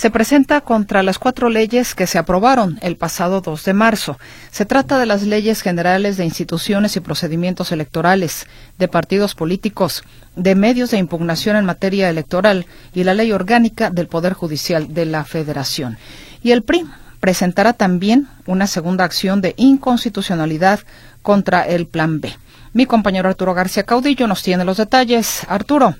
[0.00, 4.18] se presenta contra las cuatro leyes que se aprobaron el pasado 2 de marzo.
[4.50, 8.46] Se trata de las leyes generales de instituciones y procedimientos electorales,
[8.78, 10.02] de partidos políticos,
[10.36, 15.04] de medios de impugnación en materia electoral y la ley orgánica del Poder Judicial de
[15.04, 15.98] la Federación.
[16.42, 16.86] Y el PRI
[17.20, 20.80] presentará también una segunda acción de inconstitucionalidad
[21.20, 22.34] contra el Plan B.
[22.72, 25.42] Mi compañero Arturo García Caudillo nos tiene los detalles.
[25.46, 25.94] Arturo,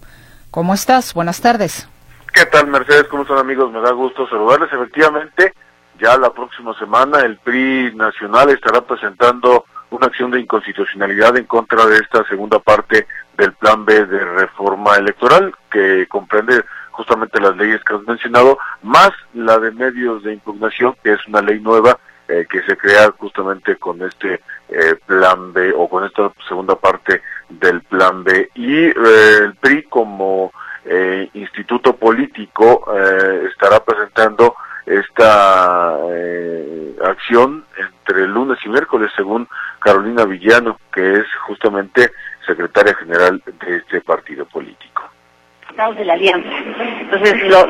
[0.50, 1.12] ¿cómo estás?
[1.12, 1.86] Buenas tardes.
[2.32, 3.04] ¿Qué tal, Mercedes?
[3.08, 3.72] ¿Cómo están, amigos?
[3.72, 4.72] Me da gusto saludarles.
[4.72, 5.52] Efectivamente,
[5.98, 11.84] ya la próxima semana el PRI nacional estará presentando una acción de inconstitucionalidad en contra
[11.86, 17.82] de esta segunda parte del plan B de reforma electoral, que comprende justamente las leyes
[17.82, 22.46] que has mencionado, más la de medios de impugnación, que es una ley nueva eh,
[22.48, 27.82] que se crea justamente con este eh, plan B o con esta segunda parte del
[27.82, 28.50] plan B.
[28.54, 28.94] Y eh,
[29.42, 30.52] el PRI como
[31.34, 32.84] instituto político
[33.48, 34.54] estará presentando
[34.86, 35.94] esta
[37.04, 39.48] acción entre lunes y miércoles, según
[39.78, 42.10] Carolina Villano, que es justamente
[42.46, 45.08] secretaria general de este partido político.
[45.96, 46.50] De la alianza.
[47.00, 47.66] Entonces, los,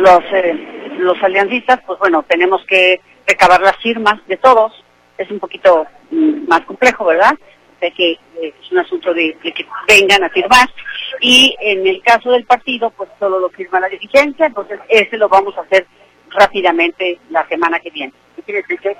[0.98, 4.72] los aliancistas, pues bueno, tenemos que recabar las firmas de todos.
[5.16, 7.38] Es un poquito mm, más complejo, ¿verdad?
[7.80, 10.68] De que eh, es un asunto de, que vengan a firmar.
[11.20, 15.28] Y en el caso del partido, pues solo lo firma la dirigencia, entonces ese lo
[15.28, 15.86] vamos a hacer
[16.30, 18.12] rápidamente la semana que viene.
[18.36, 18.96] ¿Qué quiere decir que?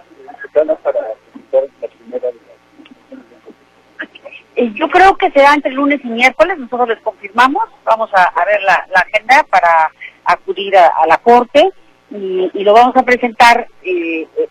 [4.57, 8.61] Eh, yo creo que será entre lunes y miércoles, nosotros les confirmamos, vamos a, ver
[8.63, 9.91] la, agenda para
[10.25, 11.73] acudir a la corte
[12.11, 13.67] y, lo vamos a presentar.
[13.83, 14.49] Eh, eh,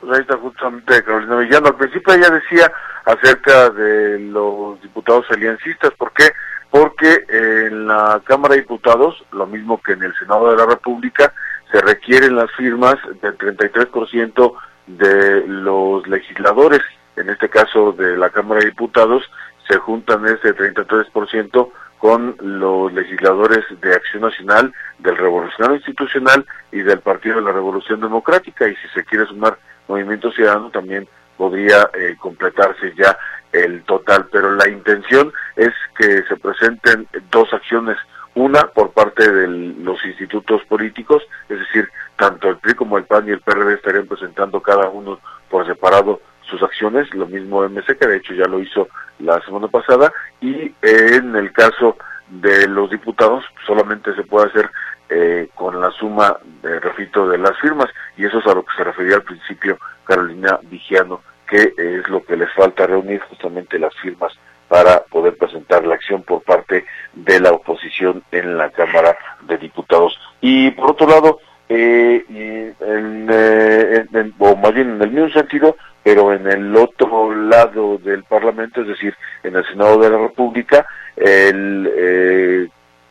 [0.00, 1.66] pues ahí está justamente Carolina Villano.
[1.68, 2.72] Al principio ella decía
[3.04, 5.90] acerca de los diputados aliancistas.
[5.92, 6.24] ¿Por qué?
[6.74, 11.32] Porque en la Cámara de Diputados, lo mismo que en el Senado de la República,
[11.70, 14.54] se requieren las firmas del 33%
[14.88, 16.80] de los legisladores.
[17.14, 19.22] En este caso de la Cámara de Diputados,
[19.68, 26.98] se juntan ese 33% con los legisladores de Acción Nacional, del Revolucionario Institucional y del
[26.98, 28.66] Partido de la Revolución Democrática.
[28.66, 29.56] Y si se quiere sumar
[29.86, 31.06] Movimiento Ciudadano, también
[31.36, 33.16] podría eh, completarse ya
[33.54, 34.26] el total.
[34.30, 37.96] Pero la intención es que se presenten dos acciones.
[38.34, 43.28] Una por parte de los institutos políticos, es decir, tanto el PRI como el PAN
[43.28, 48.08] y el PRD estarían presentando cada uno por separado sus acciones, lo mismo MC, que
[48.08, 48.88] de hecho ya lo hizo
[49.20, 51.96] la semana pasada, y en el caso
[52.28, 54.70] de los diputados solamente se puede hacer
[55.08, 58.76] eh, con la suma, de, repito, de las firmas, y eso es a lo que
[58.76, 63.94] se refería al principio Carolina Vigiano, que es lo que les falta reunir justamente las
[63.96, 64.32] firmas
[64.68, 70.18] para poder presentar la acción por parte de la oposición en la Cámara de Diputados.
[70.40, 74.04] Y por otro lado, eh, en, eh,
[74.38, 78.88] o más bien en el mismo sentido, pero en el otro lado del Parlamento, es
[78.88, 82.68] decir, en el Senado de la República, el eh,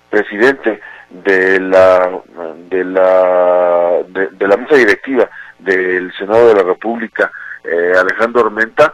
[0.09, 2.21] presidente de la
[2.69, 7.31] de la de, la mesa directiva del Senado de la República,
[7.63, 8.93] eh, Alejandro Armenta,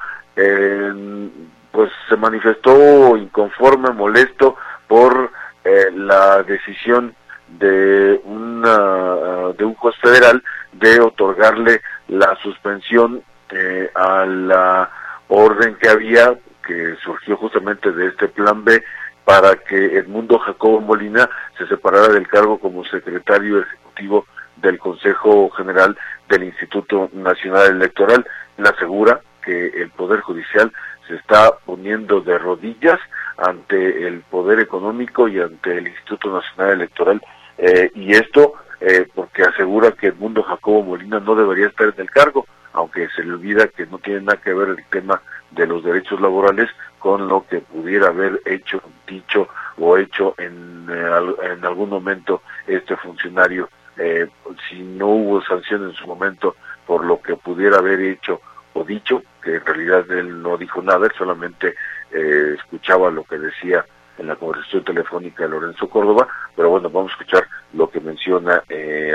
[1.71, 4.55] pues se manifestó inconforme, molesto
[4.87, 5.31] por
[5.63, 7.13] eh, la decisión
[7.47, 14.89] de una de un juez federal de otorgarle la suspensión eh, a la
[15.27, 18.83] orden que había, que surgió justamente de este plan B,
[19.25, 24.25] para que Edmundo Jacobo Molina se separara del cargo como secretario ejecutivo
[24.57, 25.97] del Consejo General
[26.29, 28.25] del Instituto Nacional Electoral.
[28.57, 30.71] Le asegura que el Poder Judicial
[31.07, 32.99] se está poniendo de rodillas
[33.37, 37.21] ante el Poder Económico y ante el Instituto Nacional Electoral.
[37.57, 42.09] Eh, y esto eh, porque asegura que Edmundo Jacobo Molina no debería estar en el
[42.09, 45.83] cargo aunque se le olvida que no tiene nada que ver el tema de los
[45.83, 49.47] derechos laborales con lo que pudiera haber hecho, dicho
[49.77, 53.69] o hecho en, eh, en algún momento este funcionario.
[53.99, 54.27] Eh,
[54.67, 56.55] si no hubo sanción en su momento
[56.87, 58.41] por lo que pudiera haber hecho
[58.73, 61.75] o dicho, que en realidad él no dijo nada, él solamente
[62.11, 63.85] eh, escuchaba lo que decía
[64.17, 68.63] en la conversación telefónica de Lorenzo Córdoba, pero bueno, vamos a escuchar lo que menciona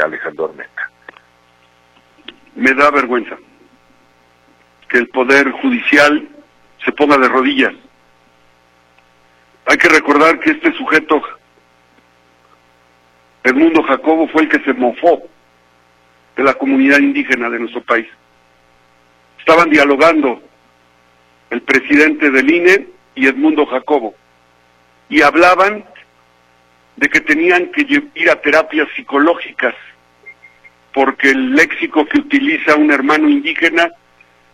[0.03, 0.91] Alejandro Armenta
[2.55, 3.37] me da vergüenza
[4.89, 6.28] que el Poder Judicial
[6.85, 7.74] se ponga de rodillas.
[9.66, 11.22] Hay que recordar que este sujeto
[13.45, 15.22] Edmundo Jacobo fue el que se mofó
[16.34, 18.09] de la comunidad indígena de nuestro país.
[19.38, 20.42] Estaban dialogando
[21.51, 24.14] el presidente del INE y Edmundo Jacobo
[25.11, 25.84] y hablaban
[26.97, 27.82] de que tenían que
[28.14, 29.74] ir a terapias psicológicas
[30.95, 33.90] porque el léxico que utiliza un hermano indígena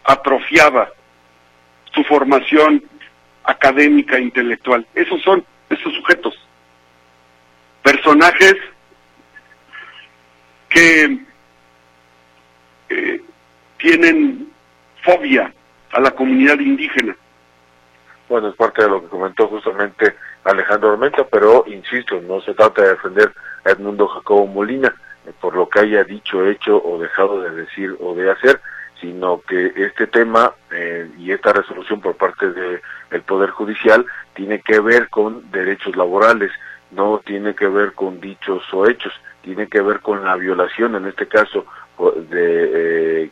[0.02, 0.88] atrofiaba
[1.94, 2.82] su formación
[3.44, 4.84] académica e intelectual.
[4.94, 6.34] Esos son esos sujetos,
[7.82, 8.56] personajes
[10.70, 11.18] que
[12.88, 13.20] eh,
[13.78, 14.50] tienen
[15.02, 15.52] fobia
[15.92, 17.16] a la comunidad indígena.
[18.28, 20.14] Bueno, es parte de lo que comentó justamente
[20.44, 23.32] Alejandro Armenta, pero insisto, no se trata de defender
[23.64, 24.94] a Edmundo Jacobo Molina
[25.26, 28.60] eh, por lo que haya dicho, hecho o dejado de decir o de hacer,
[29.00, 34.60] sino que este tema eh, y esta resolución por parte del el Poder Judicial tiene
[34.60, 36.52] que ver con derechos laborales,
[36.90, 39.12] no tiene que ver con dichos o hechos,
[39.42, 41.66] tiene que ver con la violación, en este caso,
[42.30, 43.30] de, eh,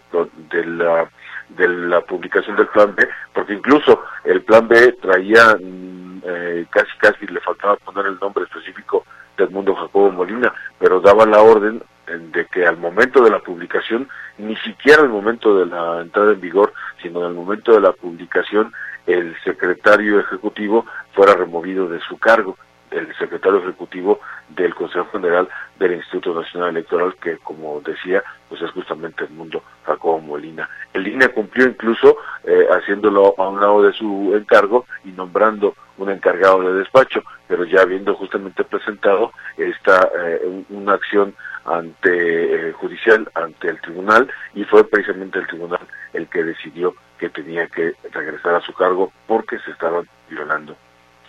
[0.50, 1.08] de la
[1.48, 6.90] de la publicación del plan B, porque incluso el plan B traía mm, eh, casi
[6.98, 9.06] casi le faltaba poner el nombre específico
[9.36, 14.08] de Edmundo Jacobo Molina, pero daba la orden de que al momento de la publicación,
[14.38, 18.72] ni siquiera al momento de la entrada en vigor, sino al momento de la publicación,
[19.06, 22.56] el secretario ejecutivo fuera removido de su cargo
[22.90, 28.70] el secretario ejecutivo del Consejo General del Instituto Nacional Electoral, que como decía, pues es
[28.70, 30.68] justamente el mundo Jacobo Molina.
[30.92, 36.10] El INE cumplió incluso eh, haciéndolo a un lado de su encargo y nombrando un
[36.10, 41.34] encargado de despacho, pero ya habiendo justamente presentado esta eh, una acción
[41.64, 45.80] ante eh, judicial ante el tribunal y fue precisamente el tribunal
[46.14, 50.76] el que decidió que tenía que regresar a su cargo porque se estaban violando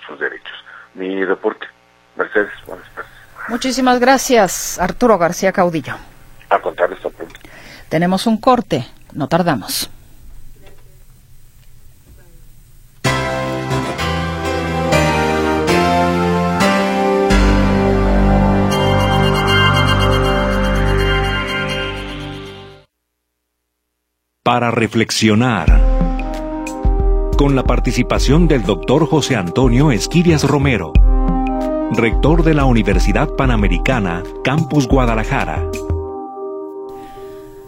[0.07, 1.67] sus derechos mi reporte.
[2.15, 3.11] Mercedes, buenas tardes.
[3.47, 5.95] Muchísimas gracias, Arturo García Caudillo.
[6.49, 7.39] A contar esto pronto.
[7.89, 9.89] Tenemos un corte, no tardamos.
[24.43, 25.88] Para reflexionar
[27.39, 30.91] con la participación del doctor José Antonio Esquivias Romero,
[31.89, 35.63] rector de la Universidad Panamericana, Campus Guadalajara.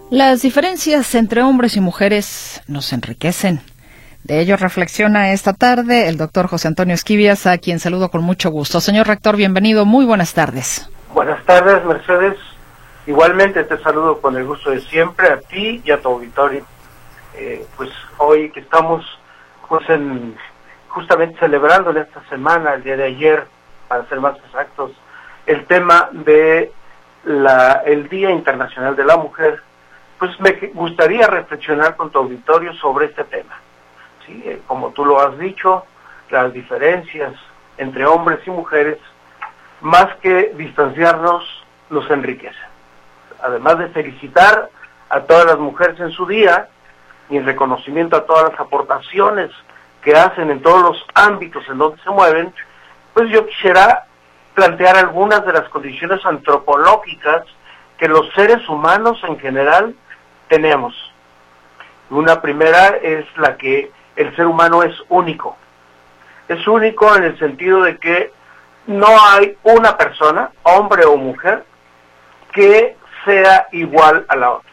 [0.09, 3.61] Las diferencias entre hombres y mujeres nos enriquecen.
[4.25, 8.51] De ello reflexiona esta tarde el doctor José Antonio Esquivias, a quien saludo con mucho
[8.51, 8.81] gusto.
[8.81, 9.85] Señor rector, bienvenido.
[9.85, 10.85] Muy buenas tardes.
[11.13, 12.35] Buenas tardes, Mercedes.
[13.07, 16.65] Igualmente te saludo con el gusto de siempre a ti y a tu auditorio.
[17.35, 19.05] Eh, pues hoy que estamos
[19.71, 20.35] pues en,
[20.89, 23.47] justamente celebrando en esta semana, el día de ayer,
[23.87, 24.91] para ser más exactos,
[25.45, 26.73] el tema de
[27.23, 29.63] la, el Día Internacional de la Mujer,
[30.19, 33.61] pues me gustaría reflexionar con tu auditorio sobre este tema.
[34.25, 34.43] ¿sí?
[34.45, 35.85] Eh, como tú lo has dicho,
[36.29, 37.33] las diferencias
[37.77, 38.97] entre hombres y mujeres,
[39.79, 41.45] más que distanciarnos,
[41.89, 42.69] nos enriquecen.
[43.41, 44.69] Además de felicitar
[45.07, 46.67] a todas las mujeres en su día,
[47.31, 49.49] y en reconocimiento a todas las aportaciones
[50.03, 52.53] que hacen en todos los ámbitos en donde se mueven,
[53.13, 54.05] pues yo quisiera
[54.53, 57.45] plantear algunas de las condiciones antropológicas
[57.97, 59.95] que los seres humanos en general
[60.49, 60.93] tenemos.
[62.09, 65.55] Una primera es la que el ser humano es único.
[66.49, 68.33] Es único en el sentido de que
[68.87, 71.63] no hay una persona, hombre o mujer,
[72.51, 74.71] que sea igual a la otra.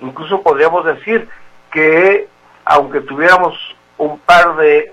[0.00, 1.28] Incluso podríamos decir
[1.74, 2.28] que
[2.64, 3.54] aunque tuviéramos
[3.98, 4.92] un par de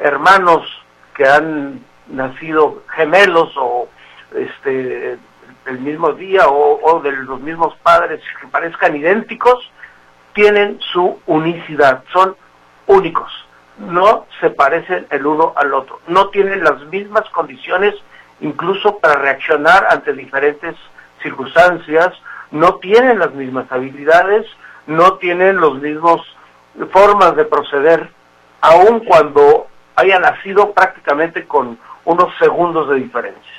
[0.00, 0.66] hermanos
[1.14, 3.88] que han nacido gemelos o
[4.34, 5.18] este
[5.66, 9.70] el mismo día o, de los mismos padres que parezcan idénticos,
[10.34, 12.36] tienen su unicidad, son
[12.86, 13.32] únicos,
[13.78, 17.94] no se parecen el uno al otro, no tienen las mismas condiciones
[18.40, 20.74] incluso para reaccionar ante diferentes
[21.22, 22.12] circunstancias,
[22.50, 24.46] no tienen las mismas habilidades,
[24.86, 26.20] no tienen los mismos
[26.90, 28.10] formas de proceder,
[28.60, 33.52] aun cuando haya nacido prácticamente con unos segundos de diferencia.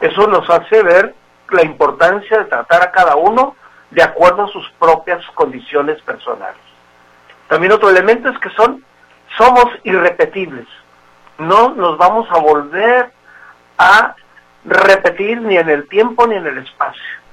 [0.00, 1.14] Eso nos hace ver
[1.50, 3.56] la importancia de tratar a cada uno
[3.90, 6.60] de acuerdo a sus propias condiciones personales.
[7.48, 8.84] También otro elemento es que son,
[9.36, 10.66] somos irrepetibles.
[11.38, 13.12] No nos vamos a volver
[13.78, 14.14] a
[14.64, 17.23] repetir ni en el tiempo ni en el espacio.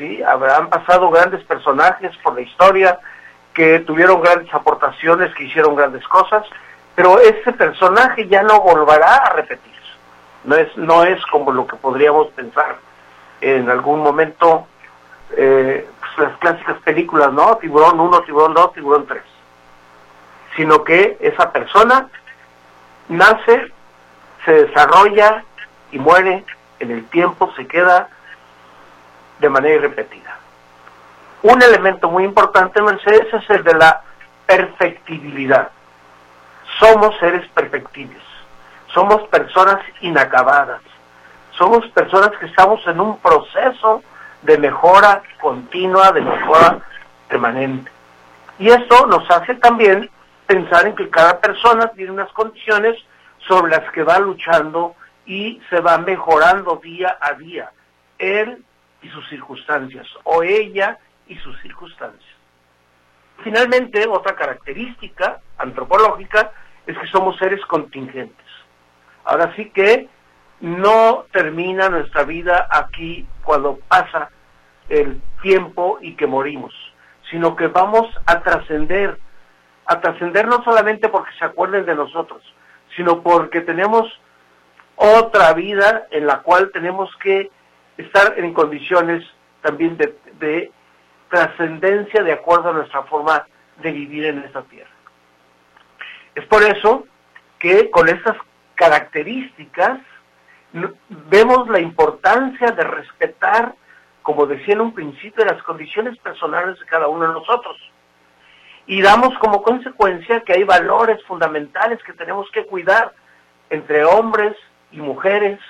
[0.00, 0.22] ¿Sí?
[0.22, 2.98] Habrán pasado grandes personajes por la historia
[3.54, 6.44] que tuvieron grandes aportaciones, que hicieron grandes cosas,
[6.94, 9.78] pero ese personaje ya no volverá a repetirse.
[10.44, 12.78] No es, no es como lo que podríamos pensar
[13.42, 14.66] en algún momento
[15.36, 17.56] eh, pues, las clásicas películas, ¿no?
[17.58, 19.22] Tiburón 1, tiburón 2, tiburón 3.
[20.56, 22.08] Sino que esa persona
[23.08, 23.70] nace,
[24.46, 25.44] se desarrolla
[25.92, 26.44] y muere
[26.78, 28.08] en el tiempo, se queda
[29.40, 30.38] de manera irrepetida.
[31.42, 34.02] Un elemento muy importante, Mercedes, es el de la
[34.46, 35.70] perfectibilidad.
[36.78, 38.22] Somos seres perfectibles,
[38.92, 40.82] somos personas inacabadas,
[41.56, 44.02] somos personas que estamos en un proceso
[44.42, 46.78] de mejora continua, de mejora
[47.28, 47.90] permanente.
[48.58, 50.10] Y eso nos hace también
[50.46, 52.96] pensar en que cada persona tiene unas condiciones
[53.46, 54.94] sobre las que va luchando
[55.26, 57.70] y se va mejorando día a día,
[58.18, 58.64] él
[59.02, 62.34] y sus circunstancias, o ella y sus circunstancias.
[63.42, 66.52] Finalmente, otra característica antropológica
[66.86, 68.46] es que somos seres contingentes.
[69.24, 70.08] Ahora sí que
[70.60, 74.30] no termina nuestra vida aquí cuando pasa
[74.88, 76.74] el tiempo y que morimos,
[77.30, 79.18] sino que vamos a trascender,
[79.86, 82.42] a trascender no solamente porque se acuerden de nosotros,
[82.96, 84.06] sino porque tenemos
[84.96, 87.50] otra vida en la cual tenemos que
[88.00, 89.24] estar en condiciones
[89.62, 90.72] también de, de
[91.28, 93.46] trascendencia de acuerdo a nuestra forma
[93.82, 94.90] de vivir en esta tierra.
[96.34, 97.06] Es por eso
[97.58, 98.36] que con estas
[98.74, 100.00] características
[101.08, 103.74] vemos la importancia de respetar,
[104.22, 107.76] como decía en un principio, las condiciones personales de cada uno de nosotros.
[108.86, 113.12] Y damos como consecuencia que hay valores fundamentales que tenemos que cuidar
[113.68, 114.56] entre hombres
[114.90, 115.60] y mujeres,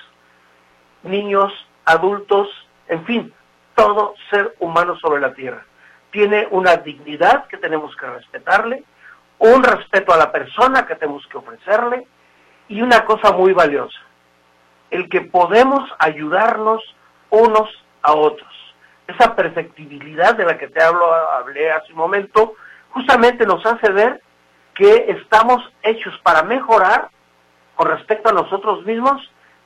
[1.03, 1.53] niños,
[1.85, 2.47] adultos,
[2.87, 3.33] en fin,
[3.75, 5.65] todo ser humano sobre la tierra.
[6.11, 8.83] Tiene una dignidad que tenemos que respetarle,
[9.39, 12.05] un respeto a la persona que tenemos que ofrecerle
[12.67, 13.99] y una cosa muy valiosa,
[14.91, 16.81] el que podemos ayudarnos
[17.29, 17.69] unos
[18.01, 18.49] a otros.
[19.07, 22.55] Esa perfectibilidad de la que te hablo, hablé hace un momento,
[22.91, 24.21] justamente nos hace ver
[24.75, 27.09] que estamos hechos para mejorar
[27.75, 29.21] con respecto a nosotros mismos,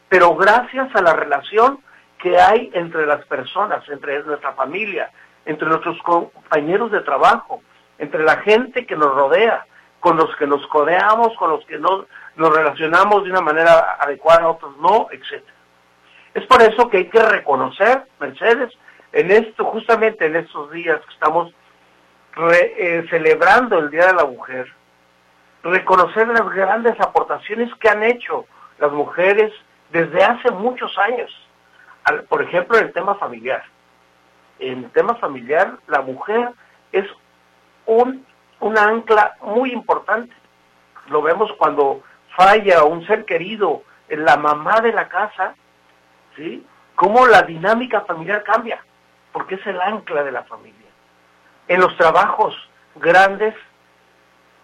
[0.09, 1.80] pero gracias a la relación
[2.26, 5.11] que hay entre las personas, entre nuestra familia,
[5.45, 7.61] entre nuestros compañeros de trabajo,
[7.99, 9.63] entre la gente que nos rodea,
[9.99, 14.47] con los que nos codeamos, con los que no, nos relacionamos de una manera adecuada,
[14.47, 15.43] otros no, etc.
[16.34, 18.73] Es por eso que hay que reconocer, Mercedes,
[19.13, 21.53] en esto, justamente en estos días que estamos
[22.51, 24.65] eh, celebrando el Día de la Mujer,
[25.63, 28.47] reconocer las grandes aportaciones que han hecho
[28.80, 29.53] las mujeres
[29.91, 31.45] desde hace muchos años.
[32.30, 33.64] Por ejemplo, en el tema familiar.
[34.60, 36.51] En el tema familiar, la mujer
[36.91, 37.06] es
[37.86, 38.26] un,
[38.60, 40.34] una ancla muy importante.
[41.08, 42.03] Lo vemos cuando
[42.36, 45.56] falla un ser querido, la mamá de la casa,
[46.36, 46.66] ¿sí?
[46.95, 48.80] Cómo la dinámica familiar cambia,
[49.32, 50.88] porque es el ancla de la familia.
[51.68, 52.56] En los trabajos
[52.95, 53.56] grandes,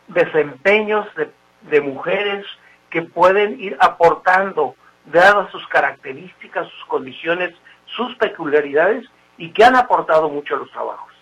[0.08, 1.32] desempeños de,
[1.62, 2.46] de mujeres
[2.90, 4.76] que pueden ir aportando,
[5.06, 7.54] dadas sus características, sus condiciones,
[7.86, 9.06] sus peculiaridades,
[9.38, 11.14] y que han aportado mucho a los trabajos.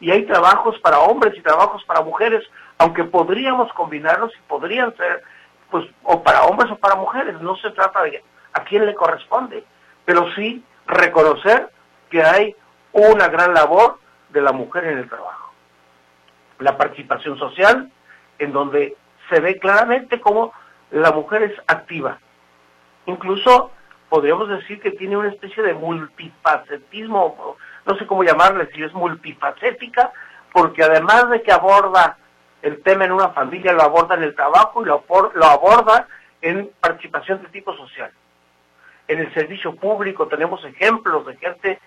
[0.00, 2.44] Y hay trabajos para hombres y trabajos para mujeres,
[2.78, 5.22] aunque podríamos combinarlos y podrían ser
[5.70, 8.22] pues o para hombres o para mujeres, no se trata de
[8.52, 9.64] a quién le corresponde,
[10.04, 11.70] pero sí reconocer
[12.10, 12.54] que hay
[12.92, 13.98] una gran labor
[14.28, 15.52] de la mujer en el trabajo.
[16.58, 17.90] La participación social,
[18.38, 18.96] en donde
[19.28, 20.52] se ve claramente cómo
[20.90, 22.18] la mujer es activa.
[23.06, 23.70] Incluso
[24.08, 30.12] podríamos decir que tiene una especie de multifacetismo, no sé cómo llamarle, si es multifacética,
[30.52, 32.16] porque además de que aborda
[32.62, 36.06] el tema en una familia, lo aborda en el trabajo y lo, lo aborda
[36.40, 38.10] en participación de tipo social.
[39.08, 41.80] En el servicio público tenemos ejemplos de gente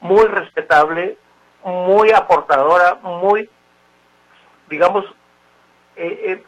[0.00, 1.18] muy respetable,
[1.64, 3.48] muy aportadora, muy,
[4.68, 5.04] digamos,
[5.96, 6.44] eh, eh,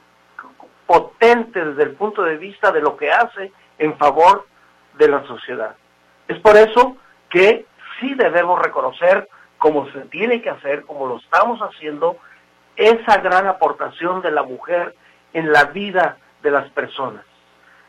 [0.86, 4.46] potente desde el punto de vista de lo que hace en favor
[4.94, 5.76] de la sociedad.
[6.28, 6.96] Es por eso
[7.30, 7.66] que
[8.00, 12.16] sí debemos reconocer, como se tiene que hacer, como lo estamos haciendo,
[12.76, 14.94] esa gran aportación de la mujer
[15.32, 17.24] en la vida de las personas.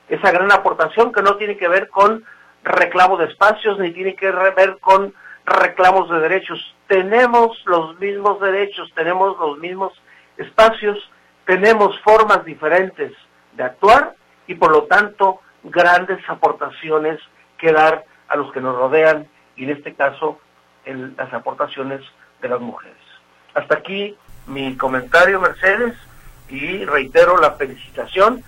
[0.08, 2.24] Esa gran aportación que no tiene que ver con
[2.64, 5.14] reclamo de espacios ni tiene que ver con
[5.46, 6.76] reclamos de derechos.
[6.88, 9.94] Tenemos los mismos derechos, tenemos los mismos
[10.38, 10.98] espacios,
[11.46, 13.14] tenemos formas diferentes
[13.54, 14.16] de actuar
[14.48, 17.20] y por lo tanto grandes aportaciones
[17.58, 20.40] que dar a los que nos rodean y en este caso
[20.86, 22.02] las aportaciones
[22.42, 22.98] de las mujeres.
[23.54, 25.96] Hasta aquí mi comentario, Mercedes,
[26.50, 28.44] y reitero la felicitación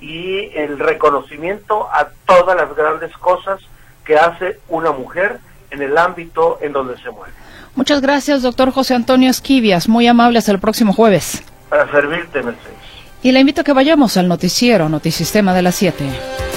[0.00, 3.60] y el reconocimiento a todas las grandes cosas
[4.04, 5.38] que hace una mujer
[5.70, 7.32] en el ámbito en donde se mueve.
[7.74, 9.88] Muchas gracias, doctor José Antonio Esquivias.
[9.88, 11.42] Muy amable hasta el próximo jueves.
[11.70, 12.81] Para servirte, Mercedes.
[13.22, 16.51] Y le invito a que vayamos al noticiero Notisistema de las 7.